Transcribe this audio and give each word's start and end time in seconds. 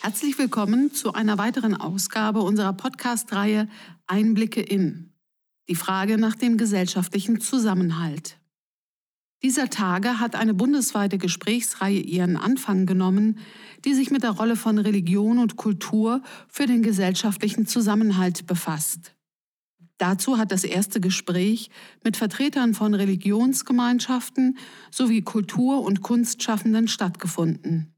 Herzlich 0.00 0.38
willkommen 0.38 0.92
zu 0.92 1.14
einer 1.14 1.38
weiteren 1.38 1.74
Ausgabe 1.74 2.40
unserer 2.40 2.74
Podcast-Reihe 2.74 3.68
Einblicke 4.06 4.60
in 4.60 5.14
die 5.68 5.74
Frage 5.74 6.18
nach 6.18 6.34
dem 6.34 6.58
gesellschaftlichen 6.58 7.40
Zusammenhalt. 7.40 8.38
Dieser 9.42 9.70
Tage 9.70 10.20
hat 10.20 10.36
eine 10.36 10.52
bundesweite 10.52 11.18
Gesprächsreihe 11.18 12.00
ihren 12.00 12.36
Anfang 12.36 12.86
genommen, 12.86 13.38
die 13.84 13.94
sich 13.94 14.10
mit 14.10 14.22
der 14.22 14.32
Rolle 14.32 14.56
von 14.56 14.78
Religion 14.78 15.38
und 15.38 15.56
Kultur 15.56 16.22
für 16.48 16.66
den 16.66 16.82
gesellschaftlichen 16.82 17.66
Zusammenhalt 17.66 18.46
befasst. 18.46 19.14
Dazu 19.98 20.38
hat 20.38 20.50
das 20.50 20.64
erste 20.64 21.00
Gespräch 21.00 21.70
mit 22.02 22.16
Vertretern 22.16 22.74
von 22.74 22.94
Religionsgemeinschaften 22.94 24.58
sowie 24.90 25.22
Kultur- 25.22 25.82
und 25.82 26.02
Kunstschaffenden 26.02 26.88
stattgefunden. 26.88 27.94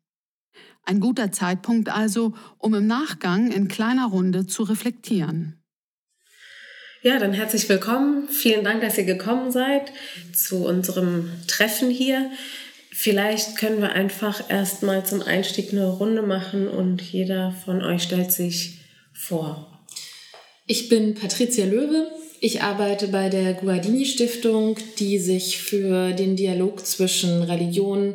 Ein 0.82 1.00
guter 1.00 1.32
Zeitpunkt 1.32 1.88
also, 1.88 2.34
um 2.58 2.74
im 2.74 2.86
Nachgang 2.86 3.50
in 3.50 3.66
kleiner 3.66 4.06
Runde 4.06 4.46
zu 4.46 4.62
reflektieren. 4.62 5.62
Ja, 7.02 7.18
dann 7.18 7.32
herzlich 7.32 7.68
willkommen. 7.68 8.28
Vielen 8.28 8.64
Dank, 8.64 8.80
dass 8.82 8.98
ihr 8.98 9.04
gekommen 9.04 9.50
seid 9.50 9.92
zu 10.32 10.66
unserem 10.66 11.30
Treffen 11.46 11.90
hier. 11.90 12.30
Vielleicht 12.90 13.56
können 13.56 13.80
wir 13.80 13.92
einfach 13.92 14.50
erstmal 14.50 15.04
zum 15.04 15.22
Einstieg 15.22 15.72
eine 15.72 15.86
Runde 15.86 16.22
machen 16.22 16.68
und 16.68 17.02
jeder 17.02 17.52
von 17.64 17.82
euch 17.82 18.02
stellt 18.02 18.32
sich 18.32 18.80
vor. 19.12 19.75
Ich 20.68 20.88
bin 20.88 21.14
Patricia 21.14 21.64
Löwe. 21.64 22.08
Ich 22.40 22.62
arbeite 22.62 23.08
bei 23.08 23.28
der 23.28 23.54
Guardini 23.54 24.04
Stiftung, 24.04 24.76
die 24.98 25.18
sich 25.18 25.58
für 25.58 26.12
den 26.12 26.34
Dialog 26.34 26.84
zwischen 26.84 27.42
Religion, 27.42 28.14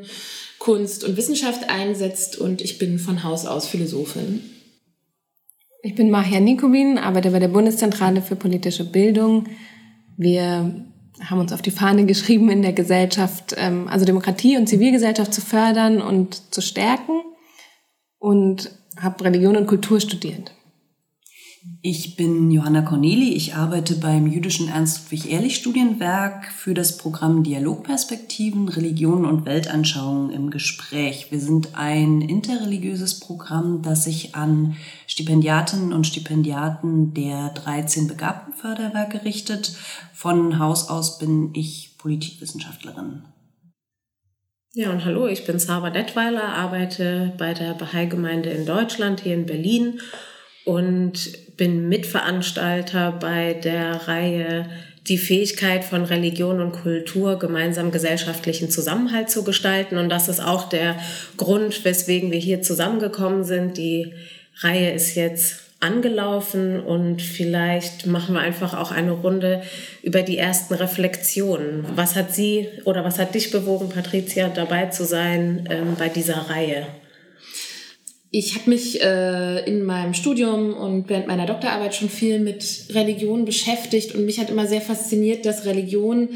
Kunst 0.60 1.06
und 1.06 1.16
Wissenschaft 1.16 1.70
einsetzt 1.70 2.38
und 2.38 2.62
ich 2.62 2.78
bin 2.78 3.00
von 3.00 3.24
Haus 3.24 3.46
aus 3.46 3.68
Philosophin. 3.68 4.42
Ich 5.82 5.96
bin 5.96 6.12
Mahia 6.12 6.42
Nikobin, 6.42 6.98
arbeite 6.98 7.32
bei 7.32 7.40
der 7.40 7.48
Bundeszentrale 7.48 8.22
für 8.22 8.36
politische 8.36 8.84
Bildung. 8.84 9.48
Wir 10.18 10.86
haben 11.24 11.40
uns 11.40 11.54
auf 11.54 11.62
die 11.62 11.72
Fahne 11.72 12.06
geschrieben, 12.06 12.50
in 12.50 12.62
der 12.62 12.74
Gesellschaft, 12.74 13.56
ähm, 13.58 13.88
also 13.88 14.06
Demokratie 14.06 14.58
und 14.58 14.68
Zivilgesellschaft 14.68 15.34
zu 15.34 15.42
fördern 15.42 16.02
und 16.02 16.54
zu 16.54 16.62
stärken 16.62 17.22
und 18.20 18.72
habe 18.98 19.24
Religion 19.24 19.56
und 19.56 19.68
Kultur 19.68 20.02
studiert. 20.02 20.52
Ich 21.84 22.16
bin 22.16 22.50
Johanna 22.50 22.82
Corneli. 22.82 23.34
Ich 23.36 23.54
arbeite 23.54 23.94
beim 23.94 24.26
jüdischen 24.26 24.68
Ernst-Ludwig-Ehrlich-Studienwerk 24.68 26.52
für 26.52 26.74
das 26.74 26.98
Programm 26.98 27.44
Dialogperspektiven, 27.44 28.68
Religionen 28.68 29.26
und 29.26 29.46
Weltanschauungen 29.46 30.32
im 30.32 30.50
Gespräch. 30.50 31.28
Wir 31.30 31.40
sind 31.40 31.76
ein 31.76 32.22
interreligiöses 32.22 33.20
Programm, 33.20 33.84
das 33.84 34.06
sich 34.06 34.34
an 34.34 34.76
Stipendiatinnen 35.06 35.94
und 35.94 36.08
Stipendiaten 36.08 37.14
der 37.14 37.50
13 37.50 38.08
Begabtenförderwerke 38.08 39.24
richtet. 39.24 39.76
Von 40.14 40.58
Haus 40.58 40.90
aus 40.90 41.20
bin 41.20 41.52
ich 41.54 41.96
Politikwissenschaftlerin. 42.00 43.22
Ja, 44.74 44.90
und 44.90 45.06
hallo, 45.06 45.28
ich 45.28 45.46
bin 45.46 45.60
Sava 45.60 45.92
Detweiler, 45.92 46.56
arbeite 46.56 47.34
bei 47.38 47.54
der 47.54 47.76
Bahai-Gemeinde 47.76 48.50
in 48.50 48.66
Deutschland, 48.66 49.20
hier 49.20 49.36
in 49.36 49.46
Berlin 49.46 50.00
und 50.66 51.58
bin 51.58 51.90
Mitveranstalter 51.90 53.14
bei 53.14 53.54
der 53.54 54.08
Reihe 54.08 54.70
die 55.08 55.18
Fähigkeit 55.18 55.84
von 55.84 56.04
Religion 56.04 56.62
und 56.62 56.74
Kultur 56.74 57.40
gemeinsam 57.40 57.92
gesellschaftlichen 57.92 58.70
Zusammenhalt 58.70 59.30
zu 59.30 59.44
gestalten. 59.44 59.98
Und 59.98 60.10
das 60.10 60.28
ist 60.30 60.40
auch 60.40 60.70
der 60.70 60.96
Grund, 61.38 61.84
weswegen 61.84 62.32
wir 62.32 62.40
hier 62.40 62.62
zusammengekommen 62.62 63.44
sind. 63.44 63.78
Die 63.78 64.14
Reihe 64.60 64.92
ist 64.92 65.16
jetzt 65.16 65.62
angelaufen 65.80 66.80
und 66.80 67.24
vielleicht 67.24 68.06
machen 68.06 68.36
wir 68.36 68.42
einfach 68.42 68.78
auch 68.78 68.92
eine 68.92 69.12
Runde 69.12 69.64
über 70.04 70.22
die 70.22 70.38
ersten 70.38 70.76
Reflexionen. 70.76 71.86
Was 71.96 72.16
hat 72.16 72.36
Sie 72.36 72.68
oder 72.86 73.04
was 73.04 73.18
hat 73.18 73.34
dich 73.34 73.50
bewogen, 73.50 73.90
Patricia, 73.90 74.50
dabei 74.50 74.86
zu 74.88 75.06
sein 75.06 75.68
ähm, 75.72 75.96
bei 75.98 76.08
dieser 76.08 76.50
Reihe? 76.52 76.86
Ich 78.34 78.56
habe 78.56 78.70
mich 78.70 79.02
äh, 79.02 79.66
in 79.66 79.84
meinem 79.84 80.14
Studium 80.14 80.74
und 80.74 81.10
während 81.10 81.28
meiner 81.28 81.46
Doktorarbeit 81.46 81.94
schon 81.94 82.08
viel 82.08 82.40
mit 82.40 82.86
Religion 82.92 83.44
beschäftigt 83.44 84.16
und 84.16 84.26
mich 84.26 84.40
hat 84.40 84.50
immer 84.50 84.68
sehr 84.68 84.80
fasziniert, 84.80 85.46
dass 85.46 85.66
Religion 85.66 86.30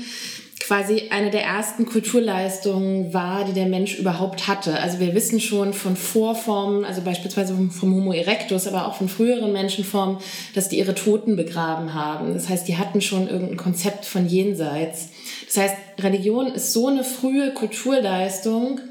quasi 0.59 1.03
eine 1.09 1.31
der 1.31 1.43
ersten 1.43 1.85
Kulturleistungen 1.85 3.13
war, 3.13 3.45
die 3.45 3.53
der 3.53 3.67
Mensch 3.67 3.97
überhaupt 3.97 4.47
hatte. 4.47 4.79
Also 4.79 4.99
wir 4.99 5.13
wissen 5.13 5.39
schon 5.39 5.73
von 5.73 5.95
Vorformen, 5.95 6.83
also 6.83 7.01
beispielsweise 7.01 7.55
vom 7.55 7.95
Homo 7.95 8.11
erectus, 8.11 8.67
aber 8.67 8.87
auch 8.87 8.95
von 8.95 9.07
früheren 9.07 9.53
Menschenformen, 9.53 10.17
dass 10.53 10.67
die 10.67 10.79
ihre 10.79 10.95
Toten 10.95 11.37
begraben 11.37 11.93
haben. 11.93 12.33
Das 12.33 12.49
heißt, 12.49 12.67
die 12.67 12.77
hatten 12.77 12.99
schon 12.99 13.29
irgendein 13.29 13.57
Konzept 13.57 14.03
von 14.03 14.27
jenseits. 14.27 15.09
Das 15.45 15.57
heißt, 15.57 15.75
Religion 15.99 16.47
ist 16.47 16.73
so 16.73 16.87
eine 16.87 17.05
frühe 17.05 17.53
Kulturleistung, 17.53 18.81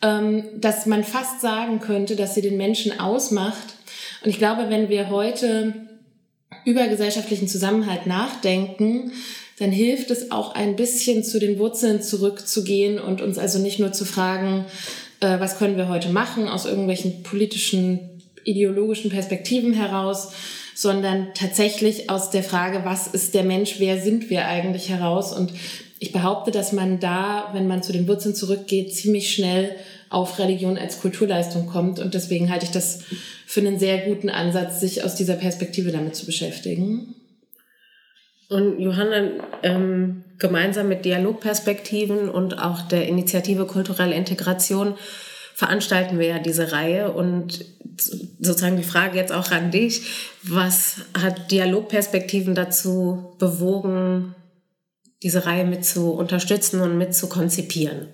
dass 0.00 0.86
man 0.86 1.04
fast 1.04 1.40
sagen 1.40 1.80
könnte, 1.80 2.16
dass 2.16 2.34
sie 2.34 2.42
den 2.42 2.56
Menschen 2.56 3.00
ausmacht. 3.00 3.74
Und 4.22 4.30
ich 4.30 4.38
glaube, 4.38 4.68
wenn 4.68 4.88
wir 4.88 5.10
heute 5.10 5.74
über 6.64 6.86
gesellschaftlichen 6.88 7.48
Zusammenhalt 7.48 8.06
nachdenken, 8.06 9.12
dann 9.58 9.70
hilft 9.70 10.10
es 10.10 10.30
auch 10.30 10.54
ein 10.54 10.76
bisschen 10.76 11.24
zu 11.24 11.38
den 11.38 11.58
Wurzeln 11.58 12.02
zurückzugehen 12.02 12.98
und 12.98 13.22
uns 13.22 13.38
also 13.38 13.58
nicht 13.58 13.78
nur 13.78 13.92
zu 13.92 14.04
fragen, 14.04 14.66
äh, 15.20 15.40
was 15.40 15.58
können 15.58 15.76
wir 15.76 15.88
heute 15.88 16.10
machen 16.10 16.48
aus 16.48 16.66
irgendwelchen 16.66 17.22
politischen, 17.22 18.20
ideologischen 18.44 19.10
Perspektiven 19.10 19.72
heraus, 19.72 20.32
sondern 20.74 21.28
tatsächlich 21.34 22.10
aus 22.10 22.30
der 22.30 22.42
Frage, 22.42 22.84
was 22.84 23.06
ist 23.06 23.34
der 23.34 23.44
Mensch, 23.44 23.76
wer 23.78 23.98
sind 23.98 24.28
wir 24.28 24.46
eigentlich 24.46 24.90
heraus? 24.90 25.32
Und 25.32 25.52
ich 25.98 26.12
behaupte, 26.12 26.50
dass 26.50 26.72
man 26.72 27.00
da, 27.00 27.50
wenn 27.52 27.66
man 27.66 27.82
zu 27.82 27.92
den 27.92 28.06
Wurzeln 28.06 28.34
zurückgeht, 28.34 28.94
ziemlich 28.94 29.34
schnell 29.34 29.74
auf 30.10 30.38
Religion 30.38 30.78
als 30.78 31.00
Kulturleistung 31.00 31.66
kommt. 31.66 31.98
Und 31.98 32.14
deswegen 32.14 32.50
halte 32.50 32.66
ich 32.66 32.70
das 32.70 33.00
für 33.46 33.60
einen 33.60 33.78
sehr 33.78 33.98
guten 33.98 34.28
Ansatz, 34.28 34.80
sich 34.80 35.04
aus 35.04 35.14
dieser 35.14 35.34
Perspektive 35.34 35.90
damit 35.92 36.14
zu 36.14 36.26
beschäftigen. 36.26 37.14
Und 38.48 38.78
Johanna, 38.78 39.30
ähm, 39.62 40.24
gemeinsam 40.38 40.88
mit 40.88 41.04
Dialogperspektiven 41.04 42.28
und 42.28 42.58
auch 42.58 42.82
der 42.82 43.08
Initiative 43.08 43.66
Kulturelle 43.66 44.14
Integration 44.14 44.94
veranstalten 45.54 46.18
wir 46.18 46.26
ja 46.26 46.38
diese 46.38 46.72
Reihe. 46.72 47.12
Und 47.12 47.64
sozusagen 48.38 48.76
die 48.76 48.82
Frage 48.82 49.16
jetzt 49.16 49.32
auch 49.32 49.50
an 49.50 49.70
dich, 49.70 50.02
was 50.42 50.98
hat 51.18 51.50
Dialogperspektiven 51.50 52.54
dazu 52.54 53.34
bewogen, 53.38 54.34
diese 55.22 55.46
Reihe 55.46 55.64
mit 55.64 55.84
zu 55.84 56.10
unterstützen 56.12 56.80
und 56.80 56.98
mit 56.98 57.14
zu 57.14 57.28
konzipieren? 57.28 58.08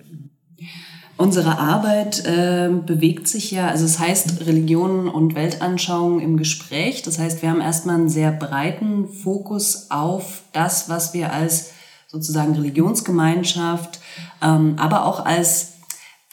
Unsere 1.15 1.59
Arbeit 1.59 2.25
äh, 2.25 2.69
bewegt 2.85 3.27
sich 3.27 3.51
ja, 3.51 3.67
also 3.67 3.85
es 3.85 3.99
heißt 3.99 4.47
Religionen 4.47 5.07
und 5.07 5.35
Weltanschauungen 5.35 6.19
im 6.19 6.37
Gespräch. 6.37 7.03
Das 7.03 7.19
heißt, 7.19 7.41
wir 7.43 7.51
haben 7.51 7.61
erstmal 7.61 7.95
einen 7.95 8.09
sehr 8.09 8.31
breiten 8.31 9.07
Fokus 9.07 9.91
auf 9.91 10.41
das, 10.53 10.89
was 10.89 11.13
wir 11.13 11.31
als 11.31 11.71
sozusagen 12.07 12.53
Religionsgemeinschaft, 12.55 13.99
ähm, 14.41 14.75
aber 14.77 15.05
auch 15.05 15.25
als 15.25 15.73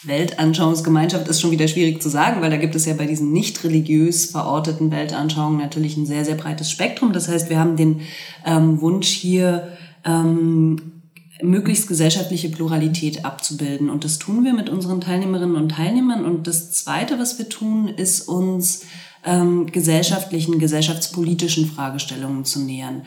Weltanschauungsgemeinschaft 0.04 1.28
ist 1.28 1.42
schon 1.42 1.50
wieder 1.50 1.68
schwierig 1.68 2.00
zu 2.00 2.08
sagen, 2.08 2.40
weil 2.40 2.50
da 2.50 2.56
gibt 2.56 2.74
es 2.74 2.86
ja 2.86 2.94
bei 2.94 3.06
diesen 3.06 3.32
nicht 3.32 3.62
religiös 3.64 4.26
verorteten 4.26 4.90
Weltanschauungen 4.90 5.58
natürlich 5.58 5.96
ein 5.96 6.06
sehr, 6.06 6.24
sehr 6.24 6.36
breites 6.36 6.70
Spektrum. 6.70 7.12
Das 7.12 7.28
heißt, 7.28 7.50
wir 7.50 7.58
haben 7.58 7.76
den 7.76 8.00
ähm, 8.46 8.80
Wunsch 8.80 9.08
hier, 9.08 9.76
ähm, 10.04 11.00
möglichst 11.42 11.88
gesellschaftliche 11.88 12.50
Pluralität 12.50 13.24
abzubilden. 13.24 13.90
Und 13.90 14.04
das 14.04 14.18
tun 14.18 14.44
wir 14.44 14.52
mit 14.52 14.68
unseren 14.68 15.00
Teilnehmerinnen 15.00 15.56
und 15.56 15.70
Teilnehmern. 15.70 16.24
Und 16.24 16.46
das 16.46 16.72
Zweite, 16.72 17.18
was 17.18 17.38
wir 17.38 17.48
tun, 17.48 17.88
ist 17.88 18.28
uns 18.28 18.84
ähm, 19.24 19.66
gesellschaftlichen, 19.66 20.58
gesellschaftspolitischen 20.58 21.66
Fragestellungen 21.66 22.44
zu 22.44 22.60
nähern. 22.60 23.02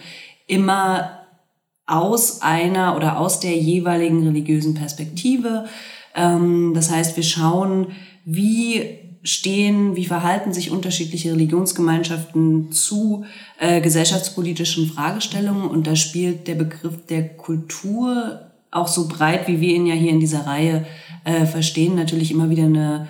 Immer 0.48 1.20
aus 1.86 2.42
einer 2.42 2.96
oder 2.96 3.20
aus 3.20 3.40
der 3.40 3.58
jeweiligen 3.58 4.26
religiösen 4.26 4.74
Perspektive. 4.74 5.66
Ähm, 6.16 6.74
das 6.74 6.92
heißt, 6.92 7.16
wir 7.16 7.24
schauen, 7.24 7.88
wie 8.26 9.03
stehen, 9.24 9.96
wie 9.96 10.06
verhalten 10.06 10.54
sich 10.54 10.72
unterschiedliche 10.72 11.32
Religionsgemeinschaften 11.32 12.72
zu 12.72 13.26
äh, 13.58 13.82
gesellschaftspolitischen 13.82 14.88
Fragestellungen. 14.88 15.70
Und 15.70 15.88
da 15.88 15.96
spielt 15.96 16.48
der 16.48 16.56
Begriff 16.56 17.06
der 17.08 17.30
Kultur 17.30 18.42
auch 18.72 18.88
so 18.88 19.08
breit, 19.08 19.48
wie 19.48 19.62
wir 19.62 19.76
ihn 19.76 19.86
ja 19.86 19.96
hier 19.96 20.12
in 20.12 20.20
dieser 20.20 20.46
Reihe 20.46 20.86
äh, 21.24 21.46
verstehen, 21.46 21.96
natürlich 21.96 22.32
immer 22.32 22.50
wieder 22.50 22.66
eine, 22.66 23.08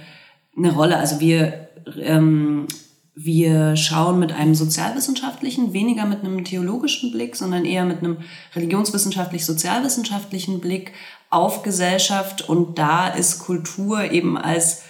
eine 0.56 0.74
Rolle. 0.74 0.98
Also 0.98 1.20
wir 1.20 1.70
ähm, 2.02 2.68
wir 3.16 3.76
schauen 3.76 4.18
mit 4.20 4.32
einem 4.32 4.56
sozialwissenschaftlichen, 4.56 5.74
weniger 5.74 6.06
mit 6.06 6.24
einem 6.24 6.44
theologischen 6.44 7.12
Blick, 7.12 7.36
sondern 7.36 7.64
eher 7.66 7.86
mit 7.86 8.00
einem 8.00 8.18
religionswissenschaftlich-sozialwissenschaftlichen 8.56 10.60
Blick 10.60 10.94
auf 11.30 11.62
Gesellschaft. 11.62 12.50
Und 12.50 12.80
da 12.80 13.08
ist 13.08 13.38
Kultur 13.40 14.12
eben 14.12 14.36
als, 14.38 14.84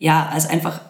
ja, 0.00 0.28
als 0.30 0.48
einfach 0.48 0.80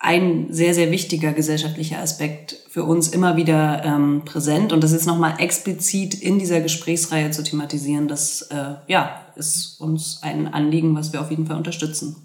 ein 0.00 0.52
sehr, 0.52 0.74
sehr 0.74 0.90
wichtiger 0.90 1.32
gesellschaftlicher 1.32 1.98
Aspekt 1.98 2.56
für 2.68 2.84
uns 2.84 3.08
immer 3.08 3.36
wieder 3.36 3.84
ähm, 3.84 4.22
präsent. 4.24 4.72
Und 4.72 4.82
das 4.82 4.92
jetzt 4.92 5.06
nochmal 5.06 5.34
explizit 5.38 6.14
in 6.14 6.38
dieser 6.38 6.60
Gesprächsreihe 6.60 7.30
zu 7.30 7.42
thematisieren, 7.42 8.08
das 8.08 8.42
äh, 8.42 8.74
ja, 8.88 9.26
ist 9.36 9.80
uns 9.80 10.20
ein 10.22 10.52
Anliegen, 10.52 10.96
was 10.96 11.12
wir 11.12 11.20
auf 11.20 11.30
jeden 11.30 11.46
Fall 11.46 11.56
unterstützen. 11.56 12.16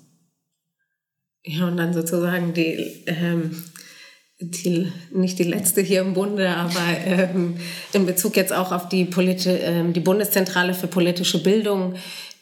Ja, 1.43 1.67
und 1.67 1.77
dann 1.77 1.93
sozusagen 1.93 2.53
die, 2.53 3.03
ähm, 3.07 3.63
die 4.39 4.91
nicht 5.11 5.39
die 5.39 5.43
letzte 5.43 5.81
hier 5.81 6.01
im 6.01 6.13
Bunde, 6.13 6.49
aber 6.49 6.97
ähm, 7.05 7.57
in 7.93 8.05
Bezug 8.05 8.37
jetzt 8.37 8.53
auch 8.53 8.71
auf 8.71 8.89
die, 8.89 9.05
Politi 9.05 9.49
ähm, 9.49 9.91
die 9.91 9.99
Bundeszentrale 9.99 10.73
für 10.73 10.87
politische 10.87 11.41
Bildung, 11.41 11.95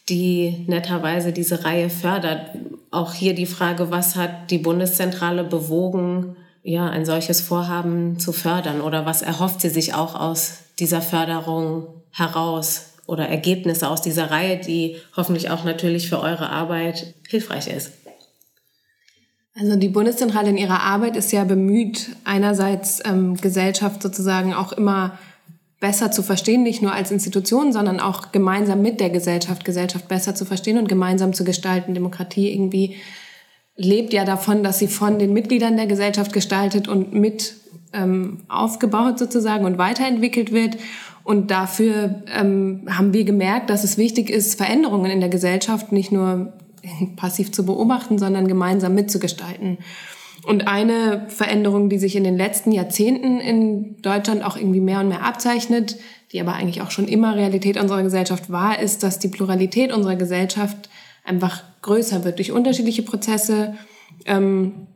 die 0.09 0.65
netterweise 0.67 1.31
diese 1.31 1.63
Reihe 1.63 1.89
fördert. 1.89 2.51
Auch 2.91 3.13
hier 3.13 3.33
die 3.35 3.45
Frage, 3.45 3.91
was 3.91 4.15
hat 4.15 4.51
die 4.51 4.57
Bundeszentrale 4.57 5.43
bewogen, 5.43 6.35
ja, 6.63 6.89
ein 6.89 7.05
solches 7.05 7.41
Vorhaben 7.41 8.19
zu 8.19 8.31
fördern 8.31 8.81
oder 8.81 9.05
was 9.05 9.21
erhofft 9.21 9.61
sie 9.61 9.69
sich 9.69 9.93
auch 9.93 10.19
aus 10.19 10.59
dieser 10.79 11.01
Förderung 11.01 11.87
heraus 12.11 12.93
oder 13.05 13.27
Ergebnisse 13.27 13.89
aus 13.89 14.01
dieser 14.01 14.29
Reihe, 14.29 14.57
die 14.57 14.97
hoffentlich 15.15 15.49
auch 15.49 15.63
natürlich 15.63 16.09
für 16.09 16.19
eure 16.19 16.49
Arbeit 16.49 17.13
hilfreich 17.27 17.67
ist? 17.67 17.91
Also 19.55 19.75
die 19.75 19.89
Bundeszentrale 19.89 20.49
in 20.49 20.57
ihrer 20.57 20.81
Arbeit 20.81 21.17
ist 21.17 21.31
ja 21.31 21.43
bemüht, 21.43 22.09
einerseits 22.23 23.01
ähm, 23.03 23.35
Gesellschaft 23.35 24.01
sozusagen 24.01 24.53
auch 24.53 24.71
immer 24.71 25.17
besser 25.79 26.11
zu 26.11 26.23
verstehen, 26.23 26.63
nicht 26.63 26.81
nur 26.81 26.93
als 26.93 27.11
Institution, 27.11 27.71
sondern 27.71 27.99
auch 27.99 28.31
gemeinsam 28.31 28.81
mit 28.81 28.99
der 28.99 29.09
Gesellschaft, 29.09 29.63
Gesellschaft 29.63 30.07
besser 30.07 30.35
zu 30.35 30.45
verstehen 30.45 30.77
und 30.77 30.89
gemeinsam 30.89 31.33
zu 31.33 31.43
gestalten. 31.43 31.93
Demokratie 31.93 32.51
irgendwie 32.51 32.97
lebt 33.77 34.11
ja 34.11 34.25
davon, 34.25 34.61
dass 34.61 34.79
sie 34.79 34.87
von 34.87 35.19
den 35.19 35.31
Mitgliedern 35.31 35.77
der 35.77 35.87
Gesellschaft 35.87 36.33
gestaltet 36.33 36.89
und 36.89 37.13
mit 37.13 37.55
ähm, 37.93 38.41
aufgebaut 38.49 39.17
sozusagen 39.17 39.65
und 39.65 39.77
weiterentwickelt 39.77 40.51
wird. 40.51 40.77
Und 41.23 41.49
dafür 41.49 42.23
ähm, 42.35 42.87
haben 42.89 43.13
wir 43.13 43.23
gemerkt, 43.23 43.69
dass 43.69 43.83
es 43.83 43.97
wichtig 43.97 44.29
ist, 44.29 44.55
Veränderungen 44.55 45.11
in 45.11 45.21
der 45.21 45.29
Gesellschaft 45.29 45.91
nicht 45.93 46.11
nur 46.11 46.53
passiv 47.15 47.53
zu 47.53 47.65
beobachten, 47.65 48.17
sondern 48.17 48.47
gemeinsam 48.47 48.95
mitzugestalten. 48.95 49.77
Und 50.49 50.67
eine 50.67 51.27
Veränderung, 51.27 51.89
die 51.89 51.99
sich 51.99 52.15
in 52.15 52.23
den 52.23 52.35
letzten 52.35 52.71
Jahrzehnten 52.71 53.39
in 53.39 54.01
Deutschland 54.01 54.43
auch 54.43 54.57
irgendwie 54.57 54.79
mehr 54.79 54.99
und 54.99 55.09
mehr 55.09 55.23
abzeichnet, 55.23 55.97
die 56.31 56.41
aber 56.41 56.53
eigentlich 56.53 56.81
auch 56.81 56.89
schon 56.89 57.07
immer 57.07 57.35
Realität 57.35 57.79
unserer 57.79 58.01
Gesellschaft 58.01 58.49
war, 58.49 58.79
ist, 58.79 59.03
dass 59.03 59.19
die 59.19 59.27
Pluralität 59.27 59.93
unserer 59.93 60.15
Gesellschaft 60.15 60.89
einfach 61.23 61.61
größer 61.83 62.23
wird. 62.23 62.39
Durch 62.39 62.51
unterschiedliche 62.51 63.03
Prozesse 63.03 63.75
ähm, 64.25 64.87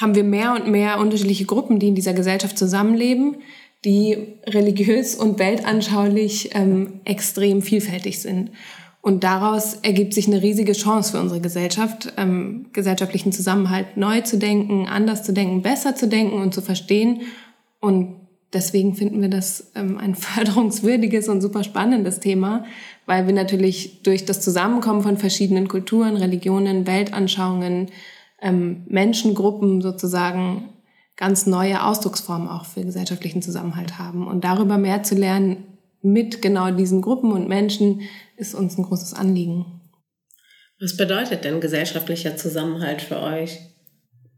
haben 0.00 0.14
wir 0.14 0.22
mehr 0.22 0.52
und 0.52 0.68
mehr 0.68 1.00
unterschiedliche 1.00 1.46
Gruppen, 1.46 1.80
die 1.80 1.88
in 1.88 1.96
dieser 1.96 2.14
Gesellschaft 2.14 2.56
zusammenleben, 2.56 3.38
die 3.84 4.36
religiös 4.46 5.16
und 5.16 5.40
weltanschaulich 5.40 6.50
ähm, 6.54 7.00
extrem 7.04 7.60
vielfältig 7.60 8.20
sind. 8.20 8.52
Und 9.06 9.22
daraus 9.22 9.74
ergibt 9.82 10.14
sich 10.14 10.26
eine 10.26 10.42
riesige 10.42 10.72
Chance 10.72 11.12
für 11.12 11.20
unsere 11.20 11.40
Gesellschaft, 11.40 12.12
ähm, 12.16 12.66
gesellschaftlichen 12.72 13.30
Zusammenhalt 13.30 13.96
neu 13.96 14.22
zu 14.22 14.36
denken, 14.36 14.88
anders 14.88 15.22
zu 15.22 15.32
denken, 15.32 15.62
besser 15.62 15.94
zu 15.94 16.08
denken 16.08 16.42
und 16.42 16.52
zu 16.52 16.60
verstehen. 16.60 17.20
Und 17.78 18.16
deswegen 18.52 18.96
finden 18.96 19.22
wir 19.22 19.28
das 19.28 19.70
ähm, 19.76 19.98
ein 19.98 20.14
förderungswürdiges 20.16 21.28
und 21.28 21.40
super 21.40 21.62
spannendes 21.62 22.18
Thema, 22.18 22.64
weil 23.06 23.28
wir 23.28 23.32
natürlich 23.32 24.02
durch 24.02 24.24
das 24.24 24.40
Zusammenkommen 24.40 25.02
von 25.02 25.18
verschiedenen 25.18 25.68
Kulturen, 25.68 26.16
Religionen, 26.16 26.88
Weltanschauungen, 26.88 27.92
ähm, 28.42 28.82
Menschengruppen 28.88 29.82
sozusagen 29.82 30.70
ganz 31.16 31.46
neue 31.46 31.84
Ausdrucksformen 31.84 32.48
auch 32.48 32.64
für 32.64 32.82
gesellschaftlichen 32.82 33.40
Zusammenhalt 33.40 34.00
haben. 34.00 34.26
Und 34.26 34.42
darüber 34.42 34.78
mehr 34.78 35.04
zu 35.04 35.14
lernen 35.14 35.58
mit 36.02 36.42
genau 36.42 36.72
diesen 36.72 37.02
Gruppen 37.02 37.30
und 37.30 37.48
Menschen 37.48 38.00
ist 38.36 38.54
uns 38.54 38.78
ein 38.78 38.84
großes 38.84 39.14
Anliegen. 39.14 39.80
Was 40.80 40.96
bedeutet 40.96 41.44
denn 41.44 41.60
gesellschaftlicher 41.60 42.36
Zusammenhalt 42.36 43.02
für 43.02 43.20
euch? 43.20 43.58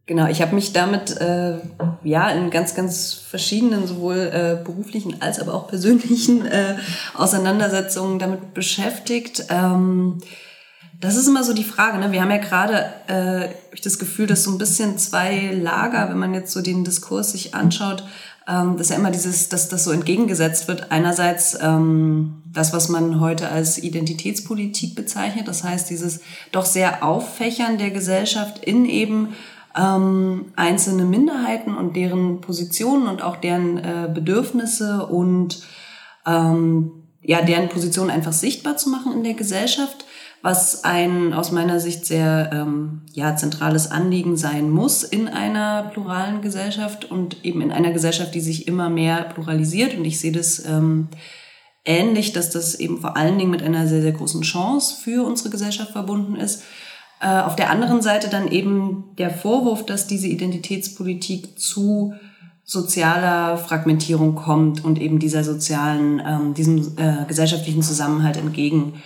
Genau, 0.06 0.26
ich 0.26 0.40
habe 0.40 0.54
mich 0.54 0.72
damit 0.72 1.20
äh, 1.20 1.58
ja 2.02 2.30
in 2.30 2.48
ganz, 2.50 2.74
ganz 2.74 3.12
verschiedenen, 3.12 3.86
sowohl 3.86 4.16
äh, 4.16 4.64
beruflichen 4.64 5.20
als 5.20 5.38
aber 5.38 5.52
auch 5.52 5.68
persönlichen 5.68 6.46
äh, 6.46 6.76
Auseinandersetzungen 7.14 8.18
damit 8.18 8.54
beschäftigt. 8.54 9.44
Ähm, 9.50 10.18
das 10.98 11.16
ist 11.16 11.28
immer 11.28 11.44
so 11.44 11.52
die 11.52 11.64
Frage. 11.64 11.98
Ne? 11.98 12.10
Wir 12.10 12.22
haben 12.22 12.30
ja 12.30 12.38
gerade 12.38 12.86
äh, 13.06 13.48
das 13.84 13.98
Gefühl, 13.98 14.26
dass 14.26 14.44
so 14.44 14.50
ein 14.50 14.58
bisschen 14.58 14.96
zwei 14.96 15.52
Lager, 15.52 16.08
wenn 16.08 16.18
man 16.18 16.32
jetzt 16.32 16.52
so 16.52 16.62
den 16.62 16.84
Diskurs 16.84 17.32
sich 17.32 17.54
anschaut, 17.54 18.02
ähm, 18.48 18.78
dass 18.78 18.88
ja 18.88 18.96
immer 18.96 19.10
dieses, 19.10 19.50
dass 19.50 19.68
das 19.68 19.84
so 19.84 19.90
entgegengesetzt 19.90 20.68
wird. 20.68 20.90
Einerseits 20.90 21.58
ähm, 21.60 22.42
das, 22.50 22.72
was 22.72 22.88
man 22.88 23.20
heute 23.20 23.50
als 23.50 23.78
Identitätspolitik 23.78 24.94
bezeichnet, 24.94 25.46
das 25.46 25.64
heißt 25.64 25.90
dieses 25.90 26.20
doch 26.50 26.64
sehr 26.64 27.04
Auffächern 27.04 27.76
der 27.76 27.90
Gesellschaft 27.90 28.64
in 28.64 28.86
eben 28.86 29.34
ähm, 29.76 30.46
einzelne 30.56 31.04
Minderheiten 31.04 31.76
und 31.76 31.94
deren 31.94 32.40
Positionen 32.40 33.06
und 33.06 33.22
auch 33.22 33.36
deren 33.36 33.78
äh, 33.78 34.10
Bedürfnisse 34.12 35.06
und 35.06 35.62
ähm, 36.26 36.92
ja, 37.22 37.42
deren 37.42 37.68
Position 37.68 38.08
einfach 38.08 38.32
sichtbar 38.32 38.78
zu 38.78 38.88
machen 38.88 39.12
in 39.12 39.24
der 39.24 39.34
Gesellschaft 39.34 40.06
was 40.42 40.84
ein 40.84 41.32
aus 41.32 41.50
meiner 41.50 41.80
Sicht 41.80 42.06
sehr 42.06 42.50
ähm, 42.52 43.02
ja, 43.12 43.34
zentrales 43.34 43.90
Anliegen 43.90 44.36
sein 44.36 44.70
muss 44.70 45.02
in 45.02 45.26
einer 45.28 45.90
pluralen 45.92 46.42
Gesellschaft 46.42 47.10
und 47.10 47.44
eben 47.44 47.60
in 47.60 47.72
einer 47.72 47.90
Gesellschaft, 47.90 48.34
die 48.34 48.40
sich 48.40 48.68
immer 48.68 48.88
mehr 48.88 49.22
pluralisiert. 49.22 49.96
Und 49.96 50.04
ich 50.04 50.20
sehe 50.20 50.32
das 50.32 50.64
ähm, 50.64 51.08
ähnlich, 51.84 52.32
dass 52.32 52.50
das 52.50 52.76
eben 52.76 53.00
vor 53.00 53.16
allen 53.16 53.36
Dingen 53.36 53.50
mit 53.50 53.62
einer 53.62 53.88
sehr, 53.88 54.02
sehr 54.02 54.12
großen 54.12 54.42
Chance 54.42 54.96
für 55.02 55.26
unsere 55.26 55.50
Gesellschaft 55.50 55.90
verbunden 55.90 56.36
ist. 56.36 56.62
Äh, 57.20 57.40
auf 57.40 57.56
der 57.56 57.70
anderen 57.70 58.00
Seite 58.00 58.28
dann 58.28 58.46
eben 58.46 59.10
der 59.18 59.30
Vorwurf, 59.30 59.84
dass 59.84 60.06
diese 60.06 60.28
Identitätspolitik 60.28 61.58
zu 61.58 62.14
sozialer 62.62 63.56
Fragmentierung 63.56 64.36
kommt 64.36 64.84
und 64.84 65.00
eben 65.00 65.18
dieser 65.18 65.42
sozialen, 65.42 66.22
ähm, 66.24 66.54
diesem 66.54 66.96
äh, 66.96 67.24
gesellschaftlichen 67.26 67.82
Zusammenhalt 67.82 68.36
entgegen 68.36 69.02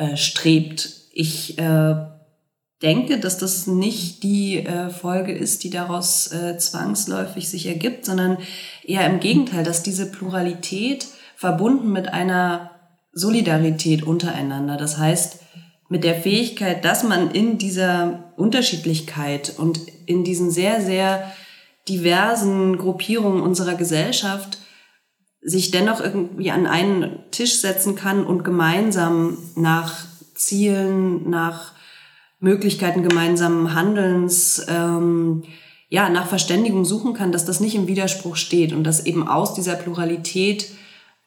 äh, 0.00 0.16
strebt. 0.16 0.88
Ich 1.12 1.58
äh, 1.58 1.94
denke, 2.82 3.20
dass 3.20 3.36
das 3.36 3.66
nicht 3.66 4.22
die 4.22 4.64
äh, 4.64 4.88
Folge 4.88 5.32
ist, 5.32 5.62
die 5.62 5.70
daraus 5.70 6.32
äh, 6.32 6.56
zwangsläufig 6.56 7.50
sich 7.50 7.66
ergibt, 7.66 8.06
sondern 8.06 8.38
eher 8.82 9.06
im 9.06 9.20
Gegenteil, 9.20 9.62
dass 9.62 9.82
diese 9.82 10.10
Pluralität 10.10 11.06
verbunden 11.36 11.92
mit 11.92 12.08
einer 12.08 12.70
Solidarität 13.12 14.02
untereinander, 14.02 14.76
das 14.76 14.96
heißt 14.96 15.40
mit 15.90 16.04
der 16.04 16.14
Fähigkeit, 16.14 16.84
dass 16.84 17.02
man 17.02 17.32
in 17.32 17.58
dieser 17.58 18.32
Unterschiedlichkeit 18.36 19.52
und 19.58 19.80
in 20.06 20.24
diesen 20.24 20.50
sehr, 20.50 20.80
sehr 20.80 21.30
diversen 21.88 22.78
Gruppierungen 22.78 23.42
unserer 23.42 23.74
Gesellschaft 23.74 24.59
sich 25.42 25.70
dennoch 25.70 26.00
irgendwie 26.00 26.50
an 26.50 26.66
einen 26.66 27.18
Tisch 27.30 27.60
setzen 27.60 27.94
kann 27.94 28.24
und 28.24 28.44
gemeinsam 28.44 29.38
nach 29.56 30.04
Zielen, 30.34 31.28
nach 31.30 31.72
Möglichkeiten 32.40 33.02
gemeinsamen 33.02 33.74
Handelns, 33.74 34.64
ähm, 34.68 35.42
ja, 35.88 36.08
nach 36.08 36.26
Verständigung 36.26 36.84
suchen 36.84 37.14
kann, 37.14 37.32
dass 37.32 37.44
das 37.44 37.60
nicht 37.60 37.74
im 37.74 37.88
Widerspruch 37.88 38.36
steht 38.36 38.72
und 38.72 38.84
dass 38.84 39.04
eben 39.06 39.26
aus 39.26 39.54
dieser 39.54 39.74
Pluralität 39.74 40.70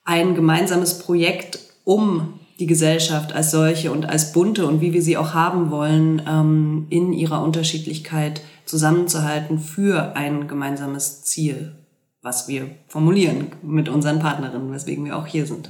ein 0.05 0.35
gemeinsames 0.35 0.99
Projekt 0.99 1.59
um 1.83 2.39
die 2.59 2.65
Gesellschaft 2.65 3.33
als 3.33 3.51
solche 3.51 3.91
und 3.91 4.05
als 4.05 4.31
bunte 4.31 4.65
und 4.65 4.79
wie 4.79 4.93
wir 4.93 5.01
sie 5.01 5.17
auch 5.17 5.33
haben 5.33 5.69
wollen, 5.71 6.21
ähm, 6.27 6.87
in 6.89 7.13
ihrer 7.13 7.43
Unterschiedlichkeit 7.43 8.41
zusammenzuhalten 8.65 9.59
für 9.59 10.15
ein 10.15 10.47
gemeinsames 10.47 11.23
Ziel 11.23 11.75
was 12.23 12.47
wir 12.47 12.71
formulieren 12.87 13.51
mit 13.61 13.89
unseren 13.89 14.19
Partnerinnen, 14.19 14.71
weswegen 14.71 15.05
wir 15.05 15.17
auch 15.17 15.27
hier 15.27 15.45
sind. 15.45 15.69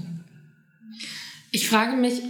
Ich 1.51 1.67
frage 1.67 1.98
mich, 1.98 2.22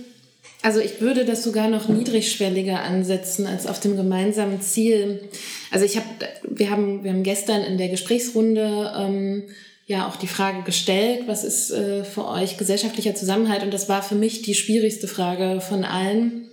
also 0.64 0.80
ich 0.80 1.02
würde 1.02 1.26
das 1.26 1.44
sogar 1.44 1.68
noch 1.68 1.90
niedrigschwelliger 1.90 2.82
ansetzen 2.82 3.46
als 3.46 3.68
auf 3.68 3.82
dem 3.82 3.98
gemeinsamen 3.98 4.62
Ziel. 4.62 5.30
Also 5.72 5.86
ich 5.86 5.98
habe, 5.98 6.08
wir 6.50 6.70
haben, 6.70 7.04
wir 7.04 7.12
haben 7.12 7.24
gestern 7.24 7.62
in 7.62 7.78
der 7.78 7.90
Gesprächsrunde 7.90 8.94
ähm, 8.98 9.44
ja 9.86 10.08
auch 10.08 10.16
die 10.16 10.28
Frage 10.28 10.64
gestellt, 10.64 11.24
was 11.28 11.44
ist 11.44 11.72
äh, 11.72 12.06
für 12.06 12.26
euch 12.26 12.58
gesellschaftlicher 12.58 13.14
Zusammenhalt? 13.14 13.64
Und 13.64 13.74
das 13.74 13.90
war 13.90 14.02
für 14.02 14.16
mich 14.16 14.42
die 14.42 14.56
schwierigste 14.56 15.10
Frage 15.10 15.60
von 15.60 15.84
allen. 15.84 16.50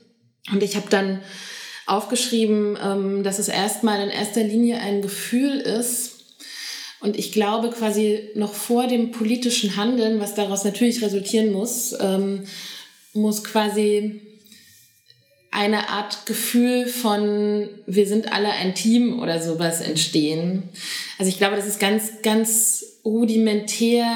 Und 0.51 0.65
ich 0.65 0.75
habe 0.75 0.91
dann 0.91 1.21
aufgeschrieben, 1.87 2.77
ähm, 2.83 3.23
dass 3.23 3.39
es 3.39 3.47
erstmal 3.49 4.01
in 4.03 4.11
erster 4.11 4.43
Linie 4.43 4.81
ein 4.81 5.03
Gefühl 5.03 5.59
ist. 5.59 6.20
Und 7.01 7.19
ich 7.19 7.33
glaube 7.33 7.71
quasi 7.71 8.31
noch 8.35 8.53
vor 8.53 8.87
dem 8.87 9.11
politischen 9.11 9.77
Handeln, 9.77 10.21
was 10.21 10.35
daraus 10.35 10.65
natürlich 10.65 11.03
resultieren 11.03 11.53
muss, 11.53 11.95
ähm, 11.99 12.45
muss 13.15 13.43
quasi 13.43 14.21
eine 15.51 15.89
Art 15.89 16.27
Gefühl 16.27 16.87
von 16.87 17.69
wir 17.87 18.07
sind 18.07 18.33
alle 18.33 18.51
ein 18.51 18.75
Team 18.75 19.19
oder 19.21 19.43
sowas 19.43 19.81
entstehen. 19.81 20.69
Also 21.19 21.29
ich 21.29 21.39
glaube, 21.39 21.57
das 21.57 21.67
ist 21.67 21.81
ganz, 21.81 22.23
ganz 22.23 22.85
rudimentär 23.05 24.07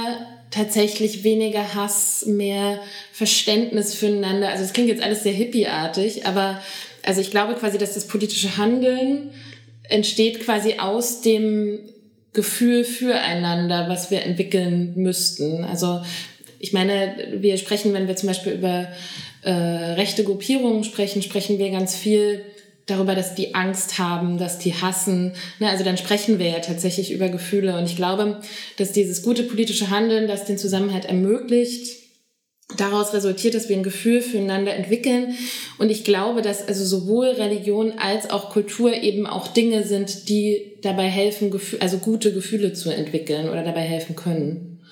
tatsächlich 0.51 1.25
weniger 1.25 1.75
Hass, 1.75 2.25
mehr 2.27 2.81
Verständnis 3.13 3.95
füreinander. 3.95 4.51
Also 4.51 4.63
es 4.63 4.73
klingt 4.73 4.89
jetzt 4.89 5.03
alles 5.03 5.25
sehr 5.25 5.33
hippieartig, 5.33 6.27
aber 6.27 6.63
also 7.03 7.21
ich 7.21 7.33
glaube 7.33 7.55
quasi, 7.55 7.79
dass 7.79 7.95
das 7.95 8.07
politische 8.07 8.57
Handeln 8.57 9.33
entsteht 9.89 10.41
quasi 10.41 10.75
aus 10.79 11.21
dem 11.21 11.81
Gefühl 12.35 12.85
füreinander, 12.85 13.89
was 13.89 14.11
wir 14.11 14.23
entwickeln 14.23 14.93
müssten. 14.97 15.65
Also 15.65 16.03
ich 16.59 16.73
meine, 16.73 17.15
wir 17.33 17.57
sprechen, 17.57 17.95
wenn 17.95 18.09
wir 18.09 18.17
zum 18.17 18.27
Beispiel 18.27 18.53
über 18.53 18.89
äh, 19.43 19.51
rechte 19.51 20.25
Gruppierungen 20.25 20.85
sprechen, 20.85 21.23
sprechen 21.23 21.59
wir 21.59 21.71
ganz 21.71 21.97
viel 21.97 22.43
darüber, 22.87 23.15
dass 23.15 23.35
die 23.35 23.55
Angst 23.55 23.99
haben, 23.99 24.37
dass 24.37 24.59
die 24.59 24.75
hassen. 24.75 25.33
Ne, 25.59 25.71
also 25.71 25.85
dann 25.85 25.97
sprechen 25.97 26.39
wir 26.39 26.49
ja 26.49 26.59
tatsächlich 26.59 27.13
über 27.13 27.29
Gefühle. 27.29 27.79
Und 27.79 27.87
ich 27.87 27.97
glaube, 27.97 28.41
dass 28.77 28.93
dieses 28.93 29.23
gute 29.23 29.45
politische 29.45 29.91
Handeln, 29.91 30.29
das 30.29 30.45
den 30.45 30.59
Zusammenhalt 30.59 31.07
ermöglicht, 31.07 32.04
daraus 32.77 33.13
resultiert, 33.13 33.55
dass 33.55 33.69
wir 33.69 33.77
ein 33.77 33.83
Gefühl 33.83 34.21
füreinander 34.21 34.75
entwickeln. 34.75 35.35
Und 35.79 35.91
ich 35.91 36.05
glaube, 36.05 36.43
dass 36.43 36.67
also 36.67 36.85
sowohl 36.85 37.27
Religion 37.27 37.93
als 37.99 38.31
auch 38.31 38.51
Kultur 38.51 38.93
eben 38.95 39.27
auch 39.27 39.49
Dinge 39.49 39.85
sind, 39.85 40.29
die 40.29 40.79
dabei 40.83 41.09
helfen, 41.09 41.53
also 41.81 41.99
gute 41.99 42.33
Gefühle 42.33 42.73
zu 42.73 42.91
entwickeln 42.91 43.49
oder 43.49 43.63
dabei 43.63 43.83
helfen 43.83 44.17
können. 44.17 44.83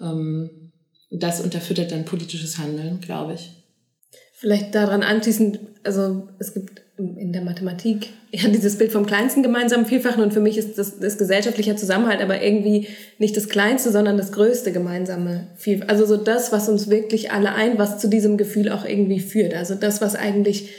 Ähm, 0.00 0.72
das 1.10 1.40
unterfüttert 1.40 1.90
dann 1.90 2.04
politisches 2.04 2.58
Handeln, 2.58 3.00
glaube 3.00 3.34
ich. 3.34 3.57
Vielleicht 4.40 4.72
daran 4.76 5.02
anschließend, 5.02 5.58
also 5.82 6.28
es 6.38 6.54
gibt 6.54 6.82
in 6.96 7.32
der 7.32 7.42
Mathematik 7.42 8.10
ja 8.30 8.48
dieses 8.48 8.78
Bild 8.78 8.92
vom 8.92 9.04
kleinsten 9.04 9.42
gemeinsamen 9.42 9.84
Vielfachen 9.84 10.22
und 10.22 10.32
für 10.32 10.38
mich 10.38 10.56
ist 10.56 10.78
das, 10.78 11.00
das 11.00 11.18
gesellschaftlicher 11.18 11.76
Zusammenhalt 11.76 12.20
aber 12.20 12.40
irgendwie 12.40 12.86
nicht 13.18 13.36
das 13.36 13.48
kleinste, 13.48 13.90
sondern 13.90 14.16
das 14.16 14.30
größte 14.30 14.70
gemeinsame 14.70 15.48
Vielfachen. 15.56 15.90
Also 15.90 16.06
so 16.06 16.16
das, 16.16 16.52
was 16.52 16.68
uns 16.68 16.88
wirklich 16.88 17.32
alle 17.32 17.52
ein, 17.52 17.78
was 17.78 17.98
zu 17.98 18.08
diesem 18.08 18.36
Gefühl 18.36 18.70
auch 18.70 18.84
irgendwie 18.84 19.18
führt. 19.18 19.54
Also 19.54 19.74
das, 19.74 20.00
was 20.00 20.14
eigentlich 20.14 20.70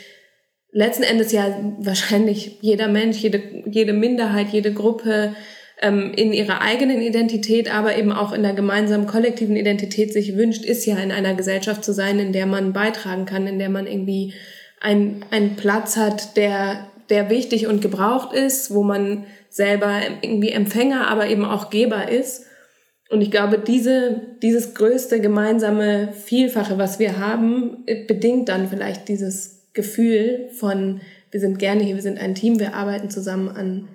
letzten 0.71 1.03
Endes 1.03 1.33
ja 1.33 1.75
wahrscheinlich 1.79 2.59
jeder 2.61 2.87
Mensch, 2.87 3.17
jede, 3.17 3.41
jede 3.65 3.91
Minderheit, 3.91 4.47
jede 4.53 4.73
Gruppe 4.73 5.33
ähm, 5.81 6.12
in 6.15 6.33
ihrer 6.33 6.62
eigenen 6.62 7.01
Identität, 7.01 7.74
aber 7.74 7.98
eben 7.98 8.12
auch 8.12 8.33
in 8.33 8.43
der 8.43 8.53
gemeinsamen 8.53 9.07
kollektiven 9.07 9.55
Identität 9.55 10.12
sich 10.12 10.36
wünscht, 10.36 10.65
ist 10.65 10.86
ja 10.86 10.98
in 10.98 11.12
einer 11.12 11.33
Gesellschaft 11.36 11.83
zu 11.83 11.93
sein, 11.93 12.19
in 12.19 12.33
der 12.33 12.45
man 12.45 12.74
beitragen 12.74 13.25
kann, 13.25 13.48
in 13.48 13.59
der 13.59 13.69
man 13.69 13.88
irgendwie 13.88 14.33
ein, 14.81 15.24
einen 15.31 15.55
Platz 15.55 15.98
hat, 15.98 16.36
der, 16.38 16.88
der 17.09 17.29
wichtig 17.29 17.67
und 17.67 17.81
gebraucht 17.81 18.33
ist, 18.33 18.74
wo 18.74 18.83
man 18.83 19.25
selber 19.50 20.00
irgendwie 20.21 20.51
Empfänger, 20.51 21.07
aber 21.07 21.27
eben 21.27 21.45
auch 21.45 21.69
Geber 21.69 22.09
ist. 22.09 22.45
Und 23.09 23.21
ich 23.21 23.31
glaube, 23.31 23.57
diese, 23.57 24.21
dieses 24.43 24.75
größte 24.75 25.19
gemeinsame 25.19 26.13
Vielfache, 26.13 26.77
was 26.77 27.00
wir 27.00 27.17
haben, 27.17 27.86
bedingt 28.07 28.50
dann 28.50 28.69
vielleicht 28.69 29.07
dieses 29.07 29.69
Gefühl 29.74 30.50
von, 30.53 31.01
wir 31.31 31.39
sind 31.39 31.57
gerne 31.57 31.83
hier, 31.83 31.95
wir 31.95 32.03
sind 32.03 32.19
ein 32.19 32.36
Team, 32.36 32.59
wir 32.59 32.75
arbeiten 32.75 33.09
zusammen 33.09 33.50
an, 33.50 33.88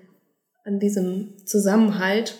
an 0.65 0.81
diesem 0.81 1.35
Zusammenhalt, 1.45 2.37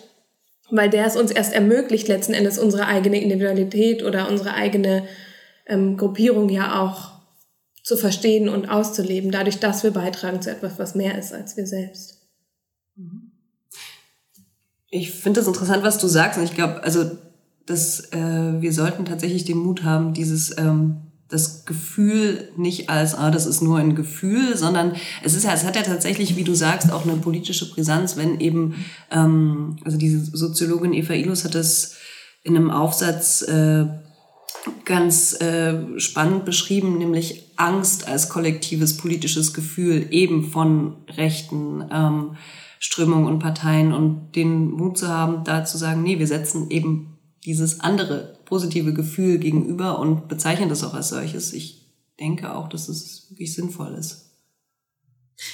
weil 0.71 0.89
der 0.89 1.05
es 1.05 1.15
uns 1.15 1.31
erst 1.31 1.53
ermöglicht, 1.53 2.07
letzten 2.07 2.33
Endes 2.33 2.57
unsere 2.57 2.87
eigene 2.87 3.21
Individualität 3.21 4.03
oder 4.03 4.29
unsere 4.29 4.53
eigene 4.53 5.07
ähm, 5.67 5.95
Gruppierung 5.97 6.49
ja 6.49 6.81
auch 6.81 7.15
zu 7.83 7.97
verstehen 7.97 8.49
und 8.49 8.67
auszuleben, 8.67 9.31
dadurch, 9.31 9.59
dass 9.59 9.83
wir 9.83 9.91
beitragen 9.91 10.41
zu 10.41 10.49
etwas, 10.49 10.79
was 10.79 10.95
mehr 10.95 11.17
ist 11.19 11.33
als 11.33 11.55
wir 11.55 11.67
selbst. 11.67 12.21
Ich 14.89 15.11
finde 15.11 15.39
das 15.39 15.47
interessant, 15.47 15.83
was 15.83 15.99
du 15.99 16.07
sagst. 16.07 16.39
Und 16.39 16.45
ich 16.45 16.55
glaube, 16.55 16.81
also, 16.83 17.11
dass 17.67 18.11
äh, 18.11 18.61
wir 18.61 18.73
sollten 18.73 19.05
tatsächlich 19.05 19.45
den 19.45 19.57
Mut 19.57 19.83
haben, 19.83 20.13
dieses 20.13 20.57
ähm, 20.57 21.04
das 21.29 21.65
Gefühl 21.65 22.49
nicht 22.55 22.89
als, 22.89 23.15
ah, 23.15 23.31
das 23.31 23.45
ist 23.45 23.61
nur 23.61 23.79
ein 23.79 23.95
Gefühl, 23.95 24.55
sondern 24.55 24.95
es 25.23 25.33
ist 25.33 25.43
ja, 25.43 25.53
es 25.53 25.65
hat 25.65 25.75
ja 25.75 25.81
tatsächlich, 25.81 26.35
wie 26.35 26.43
du 26.43 26.53
sagst, 26.53 26.91
auch 26.91 27.03
eine 27.03 27.17
politische 27.17 27.69
Brisanz, 27.71 28.15
wenn 28.15 28.39
eben, 28.39 28.85
ähm, 29.09 29.77
also 29.83 29.97
diese 29.97 30.23
Soziologin 30.37 30.93
Eva 30.93 31.13
Ilus 31.13 31.43
hat 31.43 31.55
das 31.55 31.95
in 32.43 32.55
einem 32.55 32.69
Aufsatz 32.69 33.41
äh, 33.41 33.85
ganz 34.85 35.39
äh, 35.41 35.99
spannend 35.99 36.45
beschrieben, 36.45 36.97
nämlich 36.99 37.51
Angst 37.55 38.07
als 38.07 38.29
kollektives 38.29 38.97
politisches 38.97 39.53
Gefühl 39.53 40.07
eben 40.11 40.51
von 40.51 40.97
rechten 41.17 41.83
ähm, 41.91 42.37
Strömungen 42.79 43.25
und 43.25 43.39
Parteien 43.39 43.93
und 43.93 44.35
den 44.35 44.71
Mut 44.71 44.97
zu 44.97 45.07
haben, 45.07 45.43
da 45.43 45.65
zu 45.65 45.77
sagen, 45.77 46.03
nee, 46.03 46.19
wir 46.19 46.27
setzen 46.27 46.69
eben 46.69 47.17
dieses 47.45 47.79
andere 47.79 48.34
positive 48.45 48.93
Gefühl 48.93 49.37
gegenüber 49.39 49.99
und 49.99 50.27
bezeichnen 50.27 50.69
das 50.69 50.83
auch 50.83 50.93
als 50.93 51.09
solches. 51.09 51.53
Ich 51.53 51.85
denke 52.19 52.53
auch, 52.53 52.69
dass 52.69 52.87
es 52.89 53.27
wirklich 53.29 53.53
sinnvoll 53.53 53.95
ist. 53.95 54.31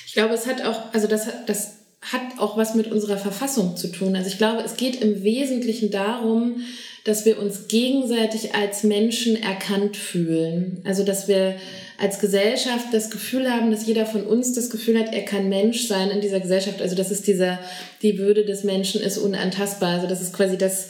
Ich 0.06 0.14
glaube, 0.14 0.34
es 0.34 0.46
hat 0.46 0.64
auch, 0.64 0.94
also 0.94 1.08
das, 1.08 1.28
das 1.48 1.74
hat 2.02 2.40
auch 2.40 2.58
was 2.58 2.76
mit 2.76 2.92
unserer 2.92 3.18
Verfassung 3.18 3.78
zu 3.78 3.92
tun. 3.92 4.16
Also 4.16 4.28
ich 4.28 4.38
glaube, 4.38 4.62
es 4.64 4.76
geht 4.76 5.02
im 5.02 5.24
Wesentlichen 5.24 5.92
darum, 5.92 6.58
dass 7.04 7.26
wir 7.26 7.40
uns 7.40 7.68
gegenseitig 7.68 8.54
als 8.54 8.84
Menschen 8.84 9.36
erkannt 9.36 9.98
fühlen. 9.98 10.82
Also 10.84 11.04
dass 11.04 11.28
wir 11.28 11.56
als 12.00 12.20
Gesellschaft 12.20 12.88
das 12.92 13.12
Gefühl 13.12 13.50
haben, 13.52 13.72
dass 13.72 13.86
jeder 13.86 14.06
von 14.06 14.26
uns 14.26 14.54
das 14.54 14.72
Gefühl 14.72 15.00
hat, 15.00 15.14
er 15.14 15.24
kann 15.24 15.50
Mensch 15.50 15.88
sein 15.88 16.10
in 16.10 16.22
dieser 16.22 16.40
Gesellschaft. 16.40 16.82
Also 16.82 16.96
das 16.96 17.12
ist 17.12 17.28
dieser, 17.28 17.60
die 18.02 18.18
Würde 18.18 18.46
des 18.46 18.64
Menschen 18.64 19.02
ist 19.02 19.18
unantastbar. 19.18 19.96
Also 19.96 20.08
das 20.08 20.22
ist 20.22 20.34
quasi 20.34 20.58
das, 20.58 20.90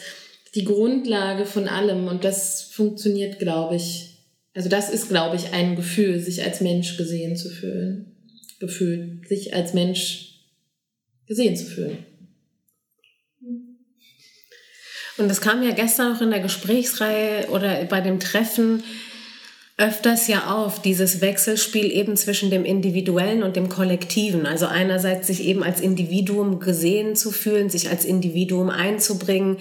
die 0.55 0.65
Grundlage 0.65 1.45
von 1.45 1.67
allem 1.67 2.07
und 2.07 2.23
das 2.23 2.63
funktioniert, 2.63 3.39
glaube 3.39 3.75
ich. 3.75 4.17
Also 4.53 4.67
das 4.67 4.89
ist, 4.89 5.07
glaube 5.07 5.37
ich, 5.37 5.53
ein 5.53 5.75
Gefühl, 5.75 6.19
sich 6.19 6.43
als 6.43 6.59
Mensch 6.59 6.97
gesehen 6.97 7.37
zu 7.37 7.49
fühlen. 7.49 8.15
Gefühl, 8.59 9.21
sich 9.27 9.53
als 9.53 9.73
Mensch 9.73 10.41
gesehen 11.25 11.55
zu 11.55 11.65
fühlen. 11.65 12.05
Und 15.17 15.29
es 15.29 15.41
kam 15.41 15.63
ja 15.63 15.71
gestern 15.71 16.13
noch 16.13 16.21
in 16.21 16.31
der 16.31 16.39
Gesprächsreihe 16.39 17.47
oder 17.49 17.85
bei 17.85 18.01
dem 18.01 18.19
Treffen 18.19 18.83
öfters 19.77 20.27
ja 20.27 20.53
auf, 20.53 20.81
dieses 20.81 21.21
Wechselspiel 21.21 21.91
eben 21.91 22.15
zwischen 22.15 22.51
dem 22.51 22.65
Individuellen 22.65 23.41
und 23.41 23.55
dem 23.55 23.67
Kollektiven. 23.67 24.45
Also 24.45 24.67
einerseits 24.67 25.27
sich 25.27 25.43
eben 25.43 25.63
als 25.63 25.81
Individuum 25.81 26.59
gesehen 26.59 27.15
zu 27.15 27.31
fühlen, 27.31 27.69
sich 27.69 27.89
als 27.89 28.05
Individuum 28.05 28.69
einzubringen, 28.69 29.57